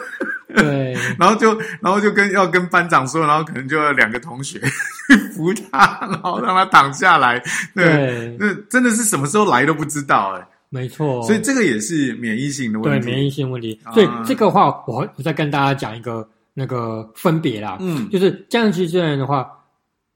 [0.55, 7.37] 对，然后就，然后就跟要跟班长说，然后可能就要两个同学去扶他，然后让他躺下来。
[7.75, 10.47] 对，那真的是什么时候来都不知道哎。
[10.69, 13.05] 没错，所以这个也是免疫性的问题。
[13.05, 13.79] 对，免疫性问题。
[13.93, 17.77] 所以这个话，我我再跟大家讲一个那个分别啦。
[17.79, 19.47] 嗯，就是僵直性脊椎炎的话，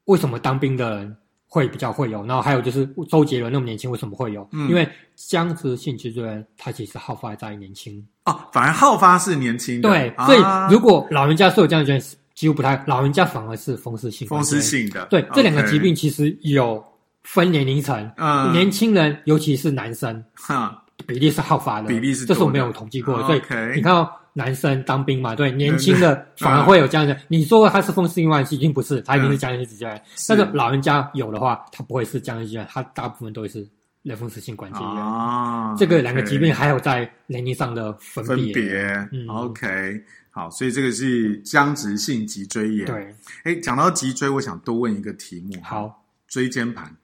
[0.05, 1.15] 为什么当兵的人
[1.47, 2.25] 会比较会有？
[2.25, 4.45] 然后还有就是周杰伦那么年轻，为什么会有？
[4.51, 8.05] 嗯，因为僵直性脊椎炎它其实好发在年轻。
[8.25, 14.25] 哦，反而好发是年轻的，对，所以如果老人家是有这样的觉得几乎不太，老人家反而是风湿性。
[14.25, 16.82] 风湿性的，对，这两个疾病其实有
[17.23, 23.41] 分年龄层，嗯，年轻人尤其是男生，哈，比例是好发的，比例是，这是我没有统计过的，所以
[23.75, 33.67] 你看到男生当兵嘛，对，年轻的反而会有这样的，你说他是风湿性关系，一定不是，他一定是僵直性脊椎炎，但是老人家有的话，他不会是僵直性脊椎炎，他大部分都会是。
[34.04, 38.36] 类风湿性关节炎啊，这个两个疾病还有在年龄上的分别。
[38.36, 42.86] 分别，嗯，OK，好，所以这个是僵直性脊椎炎。
[42.86, 45.62] 对，哎，讲到脊椎，我想多问一个题目。
[45.63, 46.96] 好，椎间盘。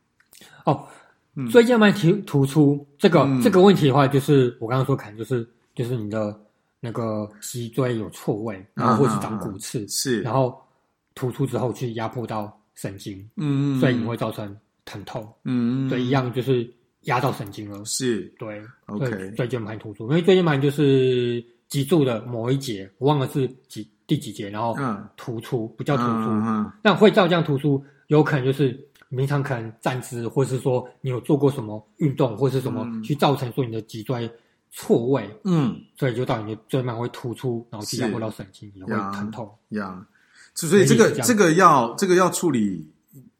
[0.65, 0.87] 哦，
[1.51, 6.39] 椎间盘突突出这个这个问题的话，就是我刚刚说，可能就是就是你的
[6.79, 10.61] 那个脊椎有错位，然后或是长骨刺，是，然后
[11.13, 16.71] 突出之后去压迫到神经，嗯，所以你会造成疼痛，嗯，对，一样就是。
[17.05, 18.21] 压到神经了，是。
[18.39, 24.73] 对，OK，椎间盘突出，因为椎间盘就是脊柱的某一节，我忘了是几第几节，然后
[25.17, 26.29] 突出，不叫突出，
[26.81, 34.31] 那会照这样突出，有可能就是平常可能站姿，或是说你有做过什么运动，或是什么去造成说你的脊椎
[34.71, 40.07] 错位，嗯，所以就到你的椎间盘会突出，然后去压迫到神经，也会疼痛，呀，
[40.53, 42.89] 所以这个这个要这个要处理。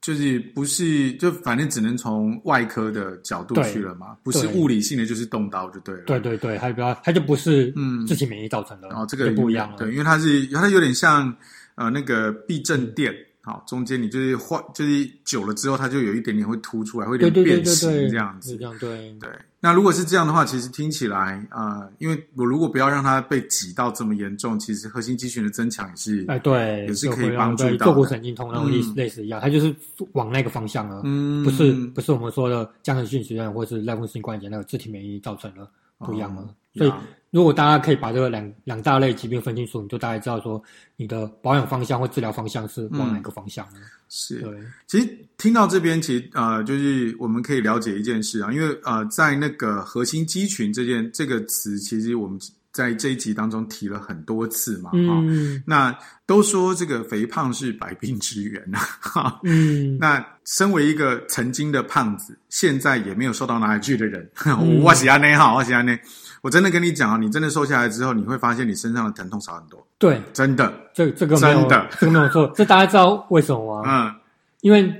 [0.06, 6.04] 就是不是就反正只能从外科的角度去了嘛，不是物理性的就是动刀就对了。
[6.06, 6.60] 对对对，
[7.04, 8.88] 它就不是嗯自体免疫造成的。
[8.90, 11.36] 然后这个不一样了，对，因为它是它有点像
[11.74, 18.56] 呃那个避震垫，好，中间你就是换就是久了之后，它就有一点点会凸出来，会有点变形这样子。
[18.58, 19.30] 这样对对。
[19.66, 27.88] 那如果是这样的话，其实听起来啊、呃，因为我如果不要让它被挤到这么严重，其实核心肌群的增强也是哎，对，也是可以帮助到。
[27.88, 29.76] 坐骨神经痛然后类似类似一样，它就是
[30.12, 36.44] 往那个方向了，嗯，不是不是我们说的僵直性脊椎炎或是类风湿性关节那个自体免疫造成的不一样了。
[36.44, 36.94] 哦、所以
[37.36, 40.64] 如果大家可以把这个两两大类疾病分清楚，你就大概知道说
[40.96, 43.68] 你的保养方向或治疗方向是往哪个方向
[44.08, 52.40] 是，对，其实听到这边，其实呃，就是我们可以了解一件事啊，因为呃，在那个核心肌群这件这个词，其实我们
[52.76, 65.98] 在这一集当中提了很多次嘛，哈、嗯，那都说这个肥胖是百病之源呐，哈，嗯，那身为一个曾经的胖子，现在也没有瘦到哪里去的人， 嗯、我喜欢那哈，我喜欢那，
[66.42, 73.84] 我真的跟你讲啊，你真的瘦下来之后，你会发现你身上的疼痛少很多，对，真的，这这个真的，这个没有错， 这大家知道为什么吗？
[73.88, 74.14] 嗯，
[74.60, 74.94] 因为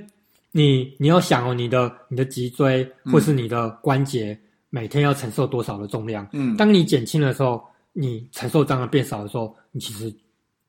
[0.52, 4.32] 你你要想哦，你的你的脊椎或是你的关节。
[4.32, 4.38] 嗯
[4.70, 6.28] 每天要承受多少的重量？
[6.32, 10.14] 嗯，当你减轻的时候，你承受当然变少的时候，你其实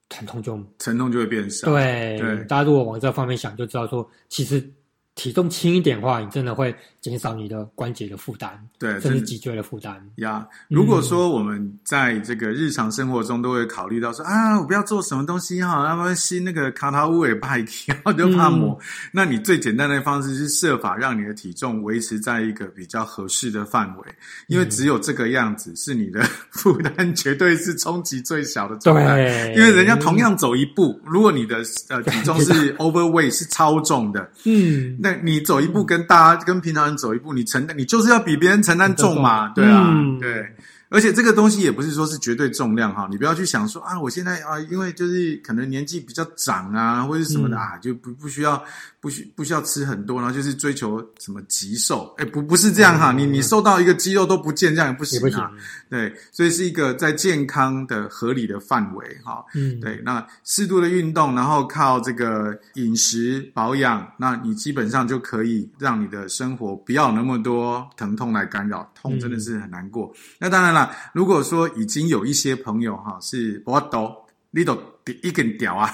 [0.10, 1.72] 疼痛就疼痛就会变少。
[1.72, 4.72] 对，对，大家如果往这方面想，就知道说，其实。
[5.20, 6.72] 体重轻一点的话，你真的会
[7.08, 10.46] 减少你的关节的负担，对，甚至脊椎的负担呀。
[10.68, 18.78] 如果说我们在这个日常生活中都会考虑到说、嗯、啊，我不要做什么东西哈，要不然吸那个卡塔乌也派然后就怕磨。
[18.82, 24.04] 嗯、那你最简单的方式是设法让你的体重维持在一个比较合适的范围，
[24.48, 29.16] 因为只有这个样子是你的 负担绝对是冲击最小的状态。
[29.16, 34.98] 对，因为人家同样走一步，如果你的呃体重是 overweight 是超重的，嗯。
[35.00, 40.54] 那你走一步跟大家、嗯、跟平常人走一步，你承担你就是要比别人承担重嘛，对啊，嗯、对。
[40.90, 48.64] 而且这个东西也不是说是绝对重量哈，你不要去想说啊，我现在啊，因为就是可能年纪比较长啊，或者什么的、嗯、啊，就不不需要
[49.02, 55.50] 不需不需要吃很多，然后就是追求什么极瘦，哎，不不是这样哈，嗯、你你瘦到一个肌肉都不见，这样也不行啊。
[55.50, 55.52] 行
[55.90, 59.44] 对，所以是一个在健康的合理的范围哈。
[59.56, 70.08] 嗯，对，那适度的运动，然后靠这个饮食保养，那你基本上就可以让你的生活不要那么多疼痛来干扰，痛真的是很难过。
[70.14, 70.77] 嗯、那当然了。
[70.78, 74.16] 那如果说已经有一些朋友哈是我都
[74.52, 74.80] 你都
[75.24, 75.90] 一根屌啊，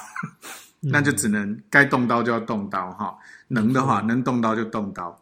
[0.82, 3.17] 那就只能该动刀就要动刀哈，
[3.48, 5.17] 能的话能动刀就动刀。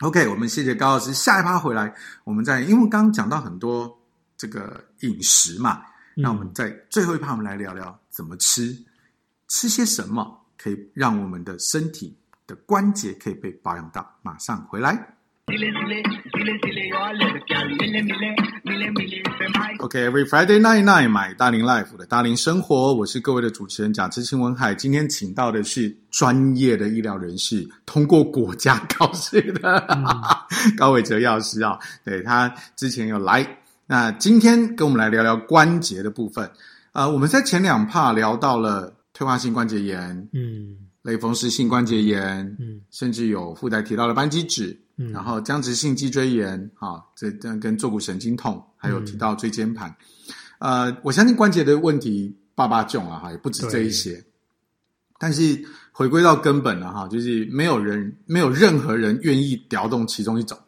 [0.00, 3.94] OK，我们谢谢高老师，下一趴回来，我们再因为刚刚讲到很多
[4.38, 5.82] 这个饮食嘛，
[6.14, 8.74] 那我们在最后一趴我们来聊聊怎么吃，
[9.48, 15.15] 吃些什么可以让我们的身体的关节可以被保养到，马上回来。
[19.78, 24.74] OK，Every Friday night night，买大龄 Life 的大龄生活，我是各位的主持人贾志清文海。
[24.74, 30.04] 今天请到的是专业的医疗人士，通过国家 考试的、嗯、
[30.76, 31.78] 高伟哲药师啊。
[32.04, 33.46] 对，他之前有来，
[33.86, 36.50] 那今天跟我们来聊聊关节的部分。
[36.90, 44.76] 呃，我们在前两 part 聊到了退化性关节炎，嗯，类风湿性关节炎，嗯，甚至有附带提到的扳机指。
[44.98, 49.94] 嗯，然后僵直性脊椎炎啊，这这跟坐骨神经痛，还有提到椎间盘，
[50.58, 54.24] 嗯、呃，我相信关节的问题，爸爸囧了哈，也不止这一些。
[55.18, 60.58] 但是回归到根本了哈，就是没有人，没有任何人愿意调动其中一种。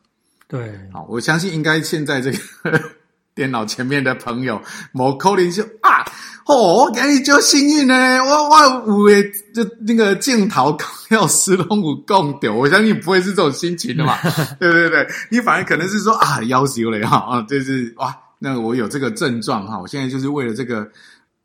[0.46, 2.80] 对，好，我相信应该现在这个
[3.34, 4.60] 电脑前面的朋友，
[4.92, 6.04] 某扣零就啊。
[6.48, 9.22] 哦，我给你就幸运呢，我我有诶，
[9.54, 10.74] 就那个镜头
[11.10, 14.16] 要石龙骨共丢，我相信你不会是这种心情的嘛，
[14.58, 20.90] 对对对，你反而可能是说啊，夭寿了哈啊，就是哇，那我有这个症状哈，我现在就是为了这个，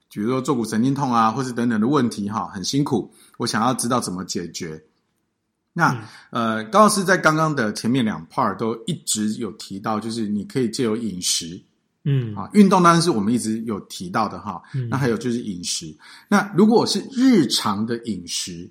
[0.09, 4.81] 比如说坐骨神经痛啊，或是等等的问题哈，很辛苦，我想要知道怎么解决。
[5.73, 5.91] 那、
[6.31, 11.61] 嗯、呃，高老师在刚刚的前面两 part 都一直有提到，就是你可以借由饮食。
[12.05, 14.61] 嗯，啊，运动当然是我们一直有提到的哈。
[14.75, 15.95] 嗯，那还有就是饮食。
[16.27, 18.69] 那如果是日常的饮食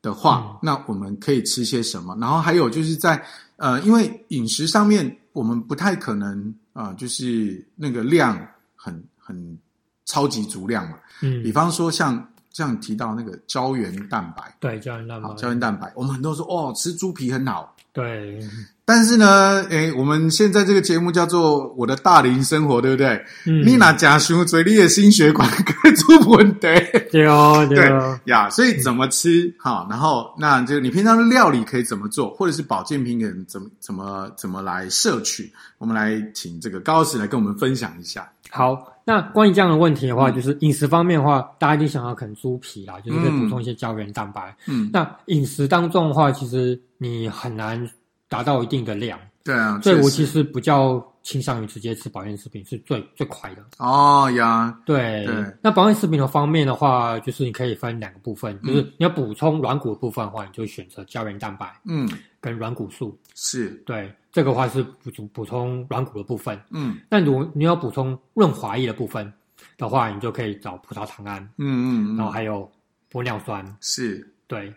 [0.00, 2.16] 的话，嗯，那我们可以吃些什么？
[2.20, 3.22] 然后还有就是在
[3.56, 8.38] 呃，因为饮食上面我们不太可能啊，呃，就是那个量
[8.76, 9.58] 很很
[10.04, 10.96] 超级足量嘛。
[11.20, 18.38] 嗯，比方说像这样提到那个胶原蛋白，对，胶原蛋白，胶原蛋白，我们很多人说哦，吃猪皮很好，对。
[18.84, 23.24] 但是呢，诶，我们现在这个节目叫做《我的大龄生活》，对不对？
[23.46, 23.64] 嗯。
[23.64, 26.66] 你那假胸嘴里的心血管可以出问题。
[27.12, 27.78] 对哦，对
[28.24, 28.50] 呀。
[28.50, 29.86] 所以怎么吃哈？
[29.88, 35.50] 然后，那就你平常的料理可以怎么做，或者是保健品可怎么怎么怎么来摄取？
[35.78, 38.28] 我们来请这个高老师来跟我们分享一下。
[38.52, 44.54] 好，那关于这样的问题的话，嗯、就是饮食方面的话，大家一定想要啃猪皮啦，就是可以补充一些胶原蛋白。
[44.68, 44.88] 嗯。
[44.92, 47.90] 那饮食当中的话，其实你很难。
[48.28, 53.64] 达到一定的量，对啊，所以我其实比较倾向于直接吃保健食品是最最快的。
[53.78, 55.56] 哦呀，对，对。
[55.62, 62.08] 那保健食品的方面的话，就是你可以分两个部分，嗯、就是你要补充软骨的部分的话，你就选择胶原蛋白，嗯，
[62.40, 63.18] 跟软骨素。
[63.34, 66.60] 是，对，这个话是补充补充软骨的部分。
[66.70, 69.32] 嗯，那如果你要补充润滑液的部分
[69.78, 71.42] 的话，你就可以找葡萄糖胺。
[71.58, 72.70] 嗯嗯，嗯然后还有
[73.10, 73.64] 玻尿酸。
[73.80, 74.72] 是，对。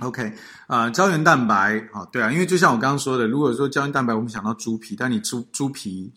[0.00, 0.32] OK，
[0.66, 6.12] 呃，胶原蛋白，啊、哦，对啊，因为就像我刚刚说的，如果说胶原蛋白，我们想到猪皮，但你猪猪皮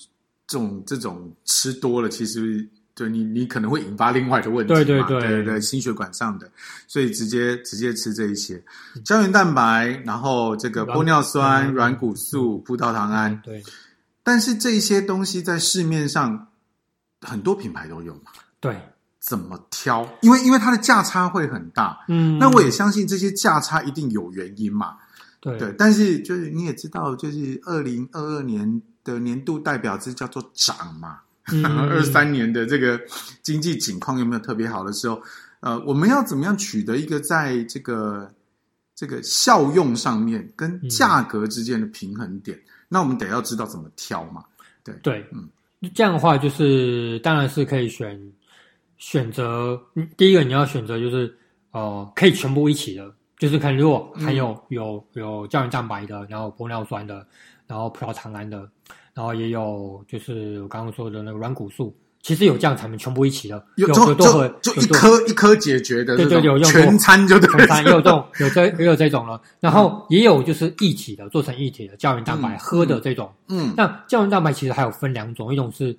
[0.48, 6.50] 这种这种吃多了，其实对你你可能会引发另外的问题，对对对对对对，心血管上的，
[6.88, 8.64] 所以直接直接吃这一些
[9.04, 13.64] 胶原蛋白，然后这个玻尿酸、软骨素、葡萄糖胺，对。
[14.26, 16.48] 但是这些东西在市面上
[17.20, 18.32] 很多品牌都有嘛？
[18.62, 18.80] 对，
[19.26, 20.06] 怎么挑？
[20.22, 24.98] 因为因为它的价差会很大，嗯，那我也相信这些价差一定有原因嘛。
[25.40, 31.20] 对，对，但是就是你也知道，就是二零二二年的年度代表字叫做涨嘛，
[31.90, 33.00] 二三、嗯、年的这个
[33.42, 35.22] 经济景况有没有特别好的时候？
[35.62, 38.30] 呃，我们要怎么样取得一个在这个
[38.94, 42.58] 这个效用上面跟价格之间的平衡点？
[42.58, 44.44] 嗯那我们得要知道怎么挑嘛，
[44.84, 45.50] 对对，嗯，
[45.96, 48.22] 这样的话就是当然是可以选
[49.04, 49.78] 选择，
[50.16, 51.36] 第一个你要选择就是
[51.72, 57.28] 呃可以全部一起的，就是看如果含有、嗯、有有胶原蛋白的，然后玻尿酸的，
[57.68, 58.58] 然后葡萄糖胺的，
[59.14, 61.94] 然后也有就是我刚刚说的那个软骨素。
[62.22, 69.42] 其实有这样产品全部一起的，有就就就一颗一颗解决的，对对，有用全餐就对，全餐也有这种，有这也有这种了。
[69.60, 73.30] 然后也有就是一体的，做成一体的胶原蛋白喝的这种。
[73.50, 75.94] 嗯，那胶原蛋白其实还有分两种，一种是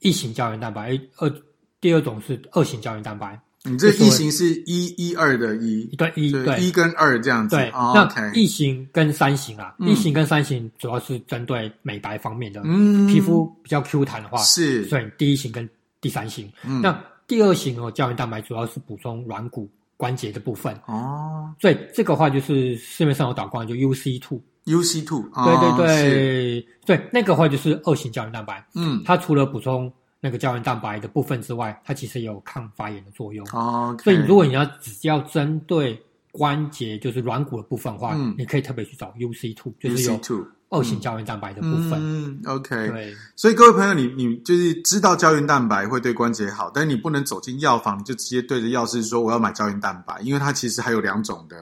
[0.00, 1.32] 异型胶原蛋白，二
[1.80, 3.40] 第二种是二型胶原蛋白。
[3.62, 6.58] 你这一型是一一二的一，对一对。
[6.58, 7.56] 一跟二这样子。
[7.56, 15.68] 对，那一型跟三型啊，一型跟三型主要是针对美白方面的，嗯，皮肤比较 Q 弹的话，是，所以第一型跟
[16.00, 16.50] 第三型。
[16.80, 19.68] 那第二型哦，胶原蛋白主要是补充软骨
[19.98, 20.74] 关节的部分。
[20.86, 29.92] 哦，所以这个话就是市面上有导光，就 UC two，UC two，对对对，对那个话就是二型胶原蛋白，嗯，它除了补充。
[30.20, 33.46] 那个胶原蛋白的部分之外，它其实有抗发炎的作用。
[33.52, 36.00] 哦.所以如果你要只要针对
[36.30, 40.20] 关节，就是软骨的部分的话，嗯，你可以特别去找 UC two，就是有
[40.68, 41.94] 二型胶原蛋白的部分。
[41.94, 42.88] 嗯，OK。
[42.88, 51.56] 对，所以各位朋友，你你就是知道胶原蛋白会对关节好，但是你不能走进药房就直接对着药师说我要买胶原蛋白，因为它其实还有两种的。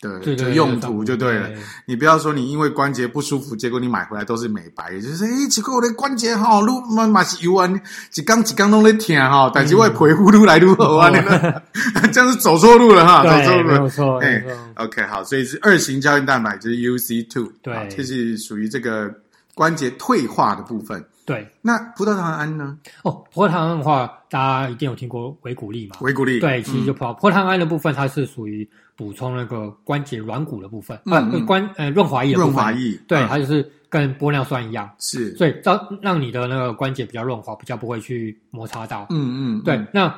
[0.00, 1.50] 的的用途就对了，
[1.84, 7.68] 你不要说你因为关节不舒服，结果你买回来都是美白，也就是哎，奇怪我的关节哈，撸嘛嘛是油啊，
[8.10, 11.62] 几缸几缸都在疼哈，但是我皮肤撸来撸好啊，那个
[12.12, 14.42] 这样是走错路了哈，走错路了，没有错，哎
[14.76, 19.12] ，OK 好，所以是二型胶原蛋白就是 UC two，对，这是属于这个
[19.54, 21.04] 关节退化的部分。
[21.26, 22.76] 对，那葡萄糖胺呢？
[23.02, 25.96] 哦，葡萄糖胺的话，大家一定有听过维骨力嘛？
[26.00, 32.54] 维骨力，对，其实就葡萄糖胺的部分，它是属于补充那个关节软骨的部分，啊，关呃润滑液的部分。
[32.54, 39.06] 润滑液，对，它就是跟玻尿酸一样，是，所以让让你的那个关节比较润滑，比较不会去摩擦到。
[39.10, 39.84] 嗯嗯，对。
[39.92, 40.08] 那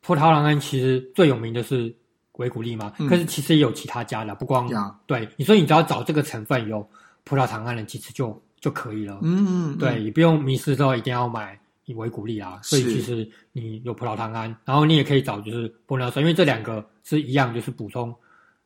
[0.00, 1.92] 葡萄糖胺其实最有名的是
[2.34, 4.68] 维骨力嘛，可是其实也有其他家的，不光
[5.06, 6.88] 对，你说你只要找这个成分有
[7.24, 8.40] 葡萄糖胺的，其实就。
[8.60, 11.56] 就可以了，嗯，对，嗯、你不用迷失之后一定要买
[11.94, 18.14] 维骨力啊，所以其实你有葡萄糖胺，然后你也可以找就是玻尿酸，因为这两个是一样，就是补充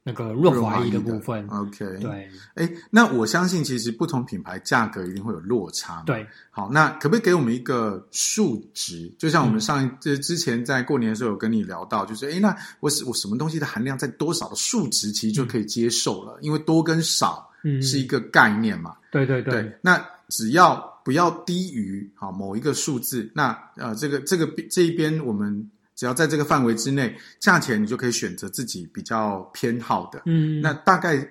[0.02, 1.46] 那个润滑液的部分。
[1.48, 6.02] OK，对，哎，那我相信其实不同品牌价格一定会有落差。
[6.06, 9.12] 对，好，那可不可以给我们一个数值？
[9.18, 12.48] 就像我们上一这、嗯、之前在过年的时候有跟你聊到，就是哎，那
[12.80, 17.48] 我我什么东西的含量在多少的数值，其实就可以接受了，嗯、因为多跟少。
[17.64, 18.96] 嗯，是一个概念嘛？
[19.12, 19.78] 对对对，对。
[19.80, 30.22] 那只要不要低于好某一个数字，那呃，这个这个这一边，我们只要在这个范围之内，价钱你就可以选择自己比较偏好的。
[30.26, 31.28] 嗯，那大概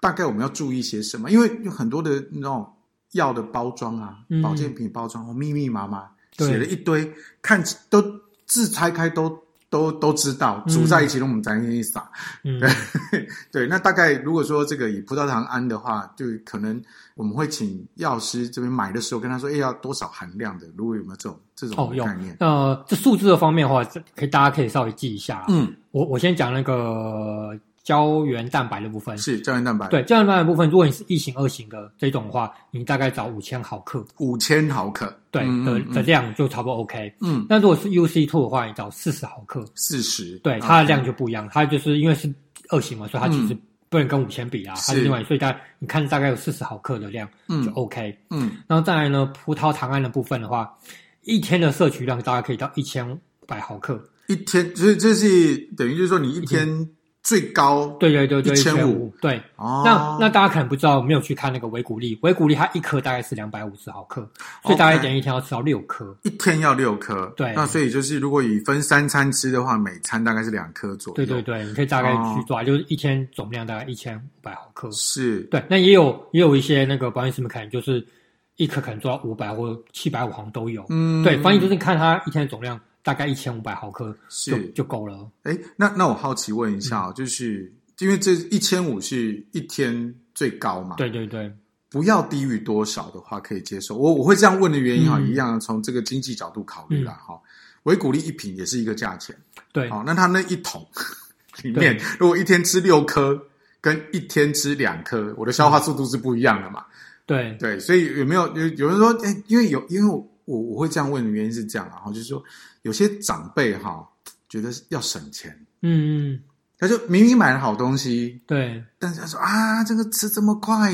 [0.00, 1.30] 大概我们要注意些什么？
[1.30, 2.66] 因为有很多的那种
[3.12, 6.08] 药的包装啊，嗯、保健品包装，哦，密密麻麻
[6.38, 8.02] 写了一堆，看都
[8.46, 9.45] 字拆开都。
[9.68, 12.08] 都都知道，煮在一起，我们再一撒。
[12.44, 12.70] 嗯，对
[13.52, 13.66] 对。
[13.66, 16.80] 那大概如果说这个以葡萄糖胺的话，就可能
[17.14, 20.66] 我们会请药师这边买的时候跟他说，哎，要多少含量的？
[20.76, 22.32] 如果有没有这种这种概念？
[22.40, 25.44] 哦、呃，这数字的方面的话，可以大家可以稍微记一下。
[25.48, 27.58] 嗯，我我先讲那个。
[27.86, 29.16] 胶原蛋白的部分。
[29.16, 37.14] 是胶原蛋白，对胶原蛋白的部分，如果你是一型、二型的这种的话，你大概找五千毫克，五千毫克，对的的量就差不多 OK。
[37.20, 42.28] 嗯，那如果是 UC two 的话，你找四十毫克，四十，对它的量就不一样，它就是因为是
[42.70, 43.56] 二型嘛，所以它其实
[43.88, 47.28] 不能跟五千比啊，它是另外，所以大你看大概有四十毫克的量
[47.64, 48.18] 就 OK。
[48.30, 50.76] 嗯，然后再来呢，葡萄糖胺的部分的话，
[51.22, 53.16] 一天的摄取量大概可以到一千五
[53.46, 56.88] 百毫克，一天，所以这是等于就是说你一天。
[57.26, 59.42] 最高对对对对一千五对。
[59.56, 64.20] 哦，那那大家可能不知道，没有去看那个维骨力，维骨力它一颗大概是两百五十毫克，
[64.62, 78.06] 所以大概一点一天要吃到六颗，一天要六颗，对，那所以就是如果以分三餐吃的话，每餐大概是两颗左右，对对对，你可以大概去抓，就是一天总量大概一千五百毫克，是，对，那也有也有一些那个保健师们可能就是
[78.54, 80.86] 一颗可能做到五百或七百五毫都有。
[80.90, 85.30] 嗯，对，反正就是看它一天的总量大概一千五百毫克就是就够了。
[85.44, 90.96] 哎，那那我好奇问一下，嗯、就是因为这一千五是一天最高嘛？
[90.96, 91.48] 对对对，
[91.88, 93.96] 不要低于多少的话可以接受。
[93.96, 97.40] 我我会这样问的原因哈，嗯、一样从这个经济角度考虑了哈。
[97.84, 99.36] 维、嗯、骨力一瓶也是一个价钱，
[99.72, 100.84] 对，好，那它那一桶
[101.62, 103.40] 里面如果一天吃六颗。
[103.78, 106.84] 跟一天吃两颗，我的消化速度是不一样的嘛？
[107.24, 112.42] 对对，所以有没有有有人说，哎，因为有因为我我我会这样问的原因是这样啊，就是说
[112.82, 114.02] 有些长辈哈
[114.48, 115.50] 觉得要省钱，
[115.82, 116.40] 嗯嗯，
[116.78, 120.92] 他就明明买了好东西，对，但是他说啊，这个吃这么快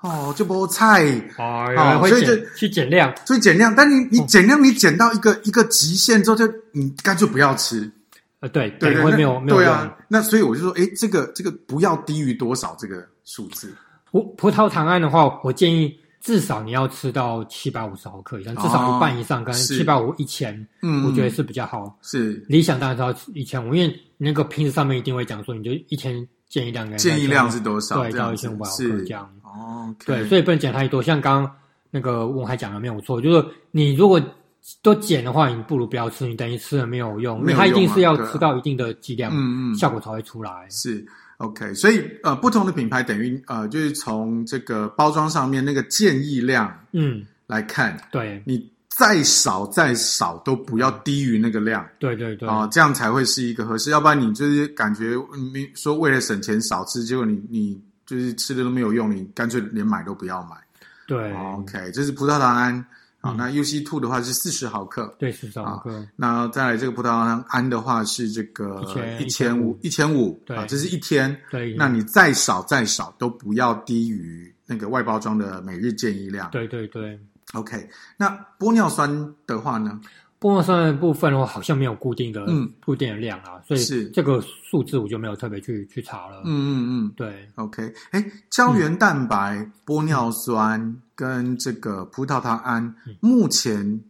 [0.00, 1.04] 哦，就不菜，
[1.38, 7.90] 哦，所以就去减量，所以减量，但你你减量，你减到一个一个极限之后，就你干脆不要吃。
[8.40, 13.74] 呃，对对对，没有没有对啊，那所以我就说，哎，这个这个不要低于多少这个数字？
[14.10, 21.98] 葡葡萄糖胺的话，我建议至少你要吃到七百五十毫克以上，至少一半以上，跟七百五一千，嗯，我觉得是比较好。
[22.02, 28.02] 是理想当然是要一千五，因为那个瓶子上面一定会讲说，你就一天建议量，建议量是多少？
[28.02, 29.28] 对，到一千五百毫克这样。
[29.42, 31.02] 哦，对，所以不能减太多。
[31.02, 31.52] 像刚刚
[31.90, 34.20] 那个我还讲的没有错，就是你如果。
[34.82, 40.66] 都减的话，你不如不要吃，你等于吃了没有用，因为它一定是要吃到一定的剂量，嗯嗯，效果才会出来。
[40.68, 41.02] 是
[41.40, 55.14] OK，所以呃，不同的品牌等于呃，就是从这个包装上面那个建议量，嗯，来看，对，你再少再少都不要低于那个量，对对对，啊，这样才会是一个合适，要不然你就是感觉
[55.54, 60.56] 你说为了省钱少吃，结果你你就是吃的都没有用，你干脆连买都不要买。
[61.06, 62.84] 对，OK，这是葡萄糖胺。
[63.20, 66.06] 好，那 UC two 的话是四十毫克，对，四十毫克。
[66.16, 68.82] 那再来这个葡萄糖胺的话是这个
[69.20, 71.36] 一千五，一千五，对，这是一天。
[71.50, 76.50] 对，那你再少再少都不要低于那个外包装的每日建议量。
[76.50, 77.20] 对对对。
[77.52, 80.00] OK，那玻尿酸的话呢？
[80.40, 86.40] 玻尿酸的部分的话，好像没有固定的，嗯，固定的量啊，所以是这个数字我就没有特别去去查了。
[86.46, 94.00] 嗯嗯嗯，对，OK，哎，胶原蛋白、玻尿酸跟这个葡萄糖胺，目前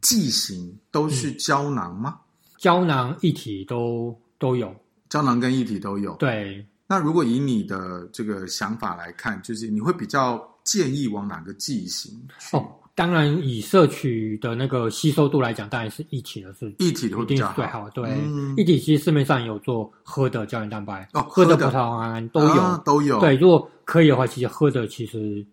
[0.00, 2.20] 剂型都是胶囊吗？
[2.56, 4.72] 胶囊一体都都有，
[5.08, 6.14] 胶囊跟一体都有。
[6.14, 12.56] 对，那如果以你的这个想法来看，就是你会比较建议往哪个剂型去？
[12.56, 12.76] 哦。
[12.94, 17.54] 当然，以摄取的那个吸收度来讲，当然是一体的是一体的会比较好。
[17.54, 17.88] 最好。
[17.90, 23.18] 对，嗯、一体其实市面上有做喝的胶原蛋白，哦，喝的葡萄糖胺都有、啊、都有。
[23.20, 25.46] 对，如果可以的话，其实喝的其实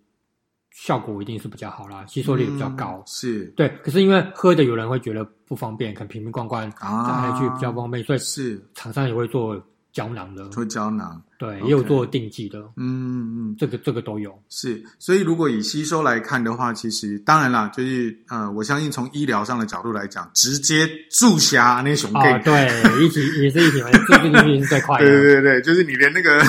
[0.72, 2.98] 效果一定是比较好啦，吸收率也比较高。
[2.98, 9.56] 嗯、是对，可是因为喝的有人会觉得不方便，可能瓶瓶罐罐带回去比较方便，所以是厂商也会做。
[9.98, 14.32] 胶囊的，做胶囊，对，也有做定剂的，嗯嗯，这个这个都有。
[14.48, 22.68] 是，所以如果以吸收来看的话，其实当然啦，就是呃，我相信从医疗上的角度来讲，直接注下那熊，啊，对，
[23.04, 25.06] 一体也是一体嘛，注进去是最快的。
[25.10, 26.40] 对对对，就是你连那个。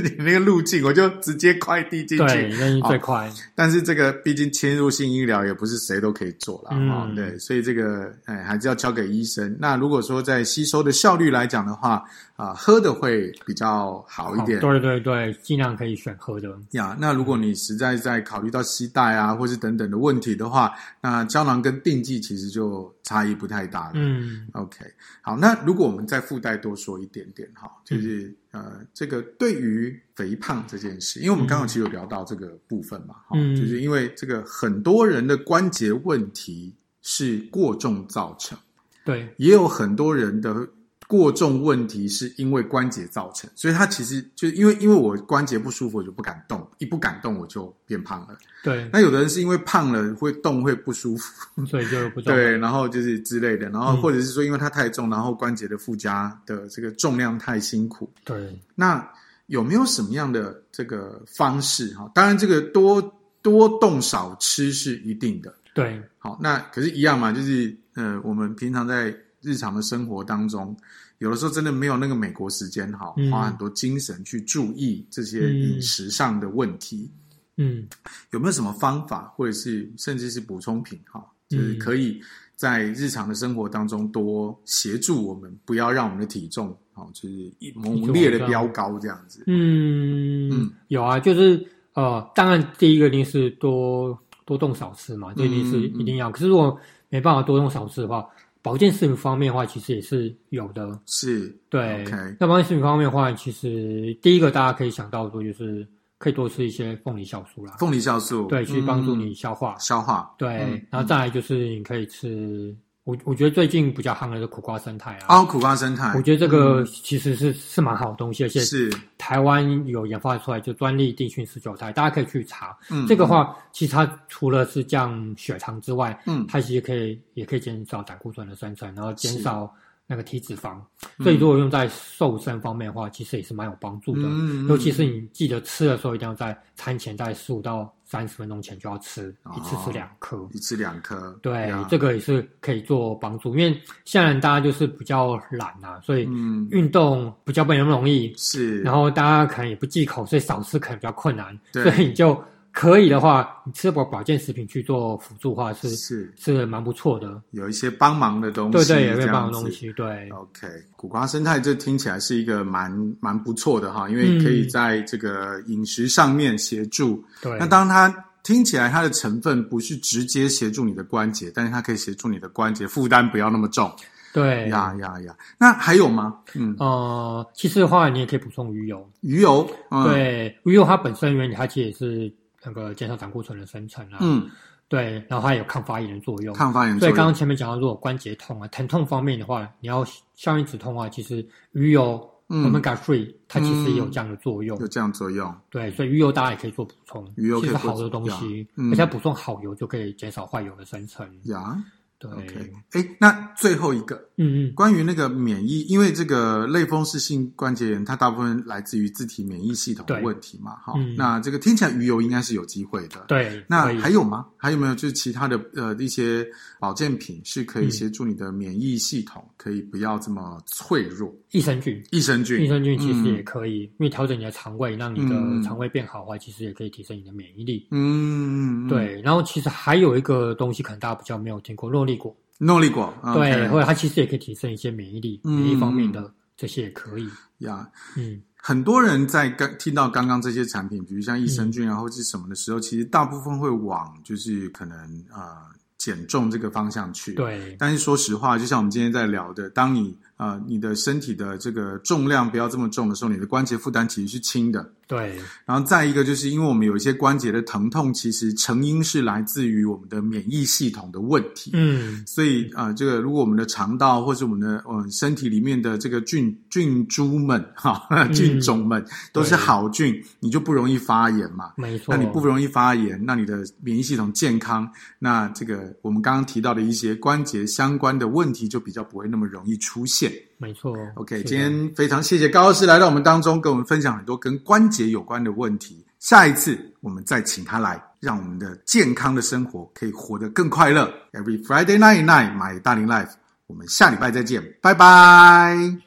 [0.00, 3.30] 你那个路径，我就直接快递进去，对，那是最快。
[3.54, 9.56] 但是这个毕竟侵入性医疗也不是谁都可以做了啊，嗯、对，所以这个哎还是要交给医生。
[9.58, 12.02] 那如果说在吸收的效率来讲的话，
[12.36, 14.60] 啊，喝的会比较好一点。
[14.60, 16.96] 对对对，尽量可以选喝的呀。
[16.98, 20.72] 那如果你实在在考虑到吸带啊，或是等等的问题的话，
[21.02, 23.92] 那胶囊跟定剂其实就差异不太大了。
[23.96, 24.78] 嗯，OK，
[25.20, 28.28] 好，那如果我们再附带多说一点点哈，就是。
[28.28, 38.58] 嗯呃，这个对于肥胖这件事，因为我们刚刚其实有聊到这个部分嘛，哈、嗯，就是因为这个很多人的关节问题是过重造成，
[39.04, 40.68] 对，也有很多人的。
[41.10, 48.38] 过重问题是因为关节造成，所以它其实就因为因为我关节不舒服，我就不敢动，一不敢动我就变胖了。
[48.62, 52.32] 对，那有的人是因为胖了会动会不舒服，所以就不 动。
[52.32, 58.08] 对，然后就是之类的，然后或者是说因为它太重，然后关节的附加的这个重量太辛苦。
[58.24, 59.04] 对，那
[59.46, 61.92] 有没有什么样的这个方式？
[61.94, 63.02] 哈，当然这个多
[63.42, 65.52] 多动少吃是一定的。
[65.74, 69.12] 对，好，那可是一样嘛，就是呃，我们平常在。
[69.42, 70.76] 日常的生活当中，
[71.18, 77.10] 有的时候真的没有那个美国时间哈，花很多精神去注意这些饮食上的问题。
[77.56, 77.86] 嗯，
[78.30, 82.18] 有没有什么方法，或者是甚至是补充品哈，就是可以
[82.56, 89.44] 在日常的生活当中多协助我们，不要让我们的体重啊，就是猛烈的飙高这样子。
[89.46, 91.62] 嗯嗯，有啊，就是
[91.92, 96.30] 呃，当然第一个一定是多多动少吃嘛，这一定是一定要。
[96.30, 96.78] 可是如果
[97.10, 98.26] 没办法多动少吃的话，
[98.62, 101.00] 保健食品方面的话，其实也是有的。
[101.06, 102.04] 是，对。
[102.04, 102.36] Okay.
[102.38, 105.86] 那保健食品方面的话，其实第一个大家可以想到说，就是
[106.18, 107.76] 可以多吃一些凤梨酵素啦。
[107.78, 109.76] 凤梨酵素，对，去帮助你消化。
[109.78, 110.48] 消化，对。
[110.90, 112.76] 然后再来就是你可以吃。
[113.04, 122.76] 我我觉得最近比较夯的是苦瓜生态啊，哦，苦瓜生态，我觉得这个其实是、嗯、是蛮好的东西，而且是台湾有研发出来就专利定训十九肽，大家可以去查。
[122.90, 129.74] 嗯，这个话其实它除了是降血糖之外，嗯，它其实可以也可以减少胆固醇的生成，然后减少
[130.06, 130.78] 那个体脂肪。
[131.20, 134.22] 所以如果用在瘦身方面的话，其实也是蛮有帮助的。
[134.24, 137.90] 嗯，尤其是你记得吃的时候，一定要在餐前大概十五到。
[138.10, 141.38] 三十分钟前就要吃，哦、一次吃两颗，一次两颗。
[141.40, 146.22] 对，这个也是可以做帮助，因为现在大家就是比较懒啊，所以
[146.70, 148.34] 运动比较不那么容易。
[148.36, 151.56] 是，然后大家可能也不忌口，所以少吃可能比较困难。
[151.72, 152.36] 对，所以你就。
[152.80, 160.30] 可以的话，你吃保保健食品去做辅助的话是，是是是蛮不错的，有一些帮忙的东西，对对，有一些帮忙的东西，对。
[160.30, 160.66] OK，
[160.96, 167.22] 苦瓜生态这听起来是一个蛮蛮不错的哈，因为可以在这个饮食上面协助。
[167.42, 168.08] 对、嗯，那当它
[168.42, 173.92] 听起来它的成分不是直接协助你的关节，但是它可以协助你的关节负担不要那么重。
[174.32, 176.34] 对，呀呀呀，那还有吗？
[176.54, 182.34] 嗯呃，其实的话你也可以补充鱼油，鱼油，嗯、对，鱼油它本身原理它其实也是。
[182.64, 184.48] 那个减少胆固醇的生成啊，嗯，
[184.88, 186.98] 对，然后它有抗发炎的作用，抗发炎。
[186.98, 190.04] 所以刚刚前面讲到，如果关节痛啊、疼痛方面的话，你要
[190.34, 195.54] 消炎止痛的话，其实鱼油、嗯、Omega Three 它其实也有这样的作用，有这样作用。
[195.70, 201.26] 对，所以鱼油大家也可以做补充，鱼油其实好的东西，而且补充好油就可以减少坏油的生成。
[201.44, 201.82] 呀。
[202.18, 214.46] 对，OK，哎，那最后一个，嗯嗯，关于那个免疫，因为这个类风湿性关节炎，它大部分来自于自体免疫系统的问题嘛，哈、嗯，那这个听起来鱼油应该是有机会的，对，那还有吗？
[214.56, 216.46] 还有没有就是其他的呃一些
[216.78, 221.30] 保健品是可以协助你的免疫系统，可以不要这么脆弱？
[221.50, 227.86] 益生菌，益生菌，益生菌其实也可以，嗯、因为调整你的肠胃，让你的肠胃变好的话，其实也可以提升你的免疫力。
[227.90, 232.34] 嗯，对，然后其实还有一个东西，可能大家比较没有听过，诺丽果。
[232.62, 237.26] 诺丽果，对、或者它其实也可以提升一些免疫力，嗯、免疫方面的这些也可以。
[237.60, 244.96] 呀，嗯，很多人在刚听到刚刚这些产品，比如像益生菌啊，或者是什么的时候，嗯、其实大部分会往就是可能
[245.30, 247.32] 啊、呃、减重这个方向去。
[247.34, 254.92] 对，但是说实话，就像我们今天在聊的，当你啊、呃、你的身体的这个重量不要这么重的时候，你的关节负担其实是轻的。
[255.10, 255.36] 对，
[255.66, 261.72] 然后再一个，就是因为我们有一些关节的疼痛，其实成因是来自于我们的免疫系统的问题。
[261.74, 271.72] 嗯，所以啊、呃，这个如果我们的肠道或是我们的呃身体里面的这个菌菌株们 哈、嗯、菌种们都是好菌，你就不容易发炎嘛。
[271.76, 274.88] 没错，那你不容易发炎，那你的免疫系统健康，
[275.18, 280.32] 那这个我们刚刚提到的一些关节相关的问题就比较不会那么容易出现。
[280.62, 286.04] 没错，OK，今天非常谢谢高老师来到我们当中，跟我们分享很多跟关节有关的问题。
[286.18, 291.10] 下一次我们再请他来，让我们的健康的生活可以活得更快乐。
[291.32, 293.30] Every Friday night night，my Darling Life，
[293.68, 295.96] 我们下礼拜再见，拜拜。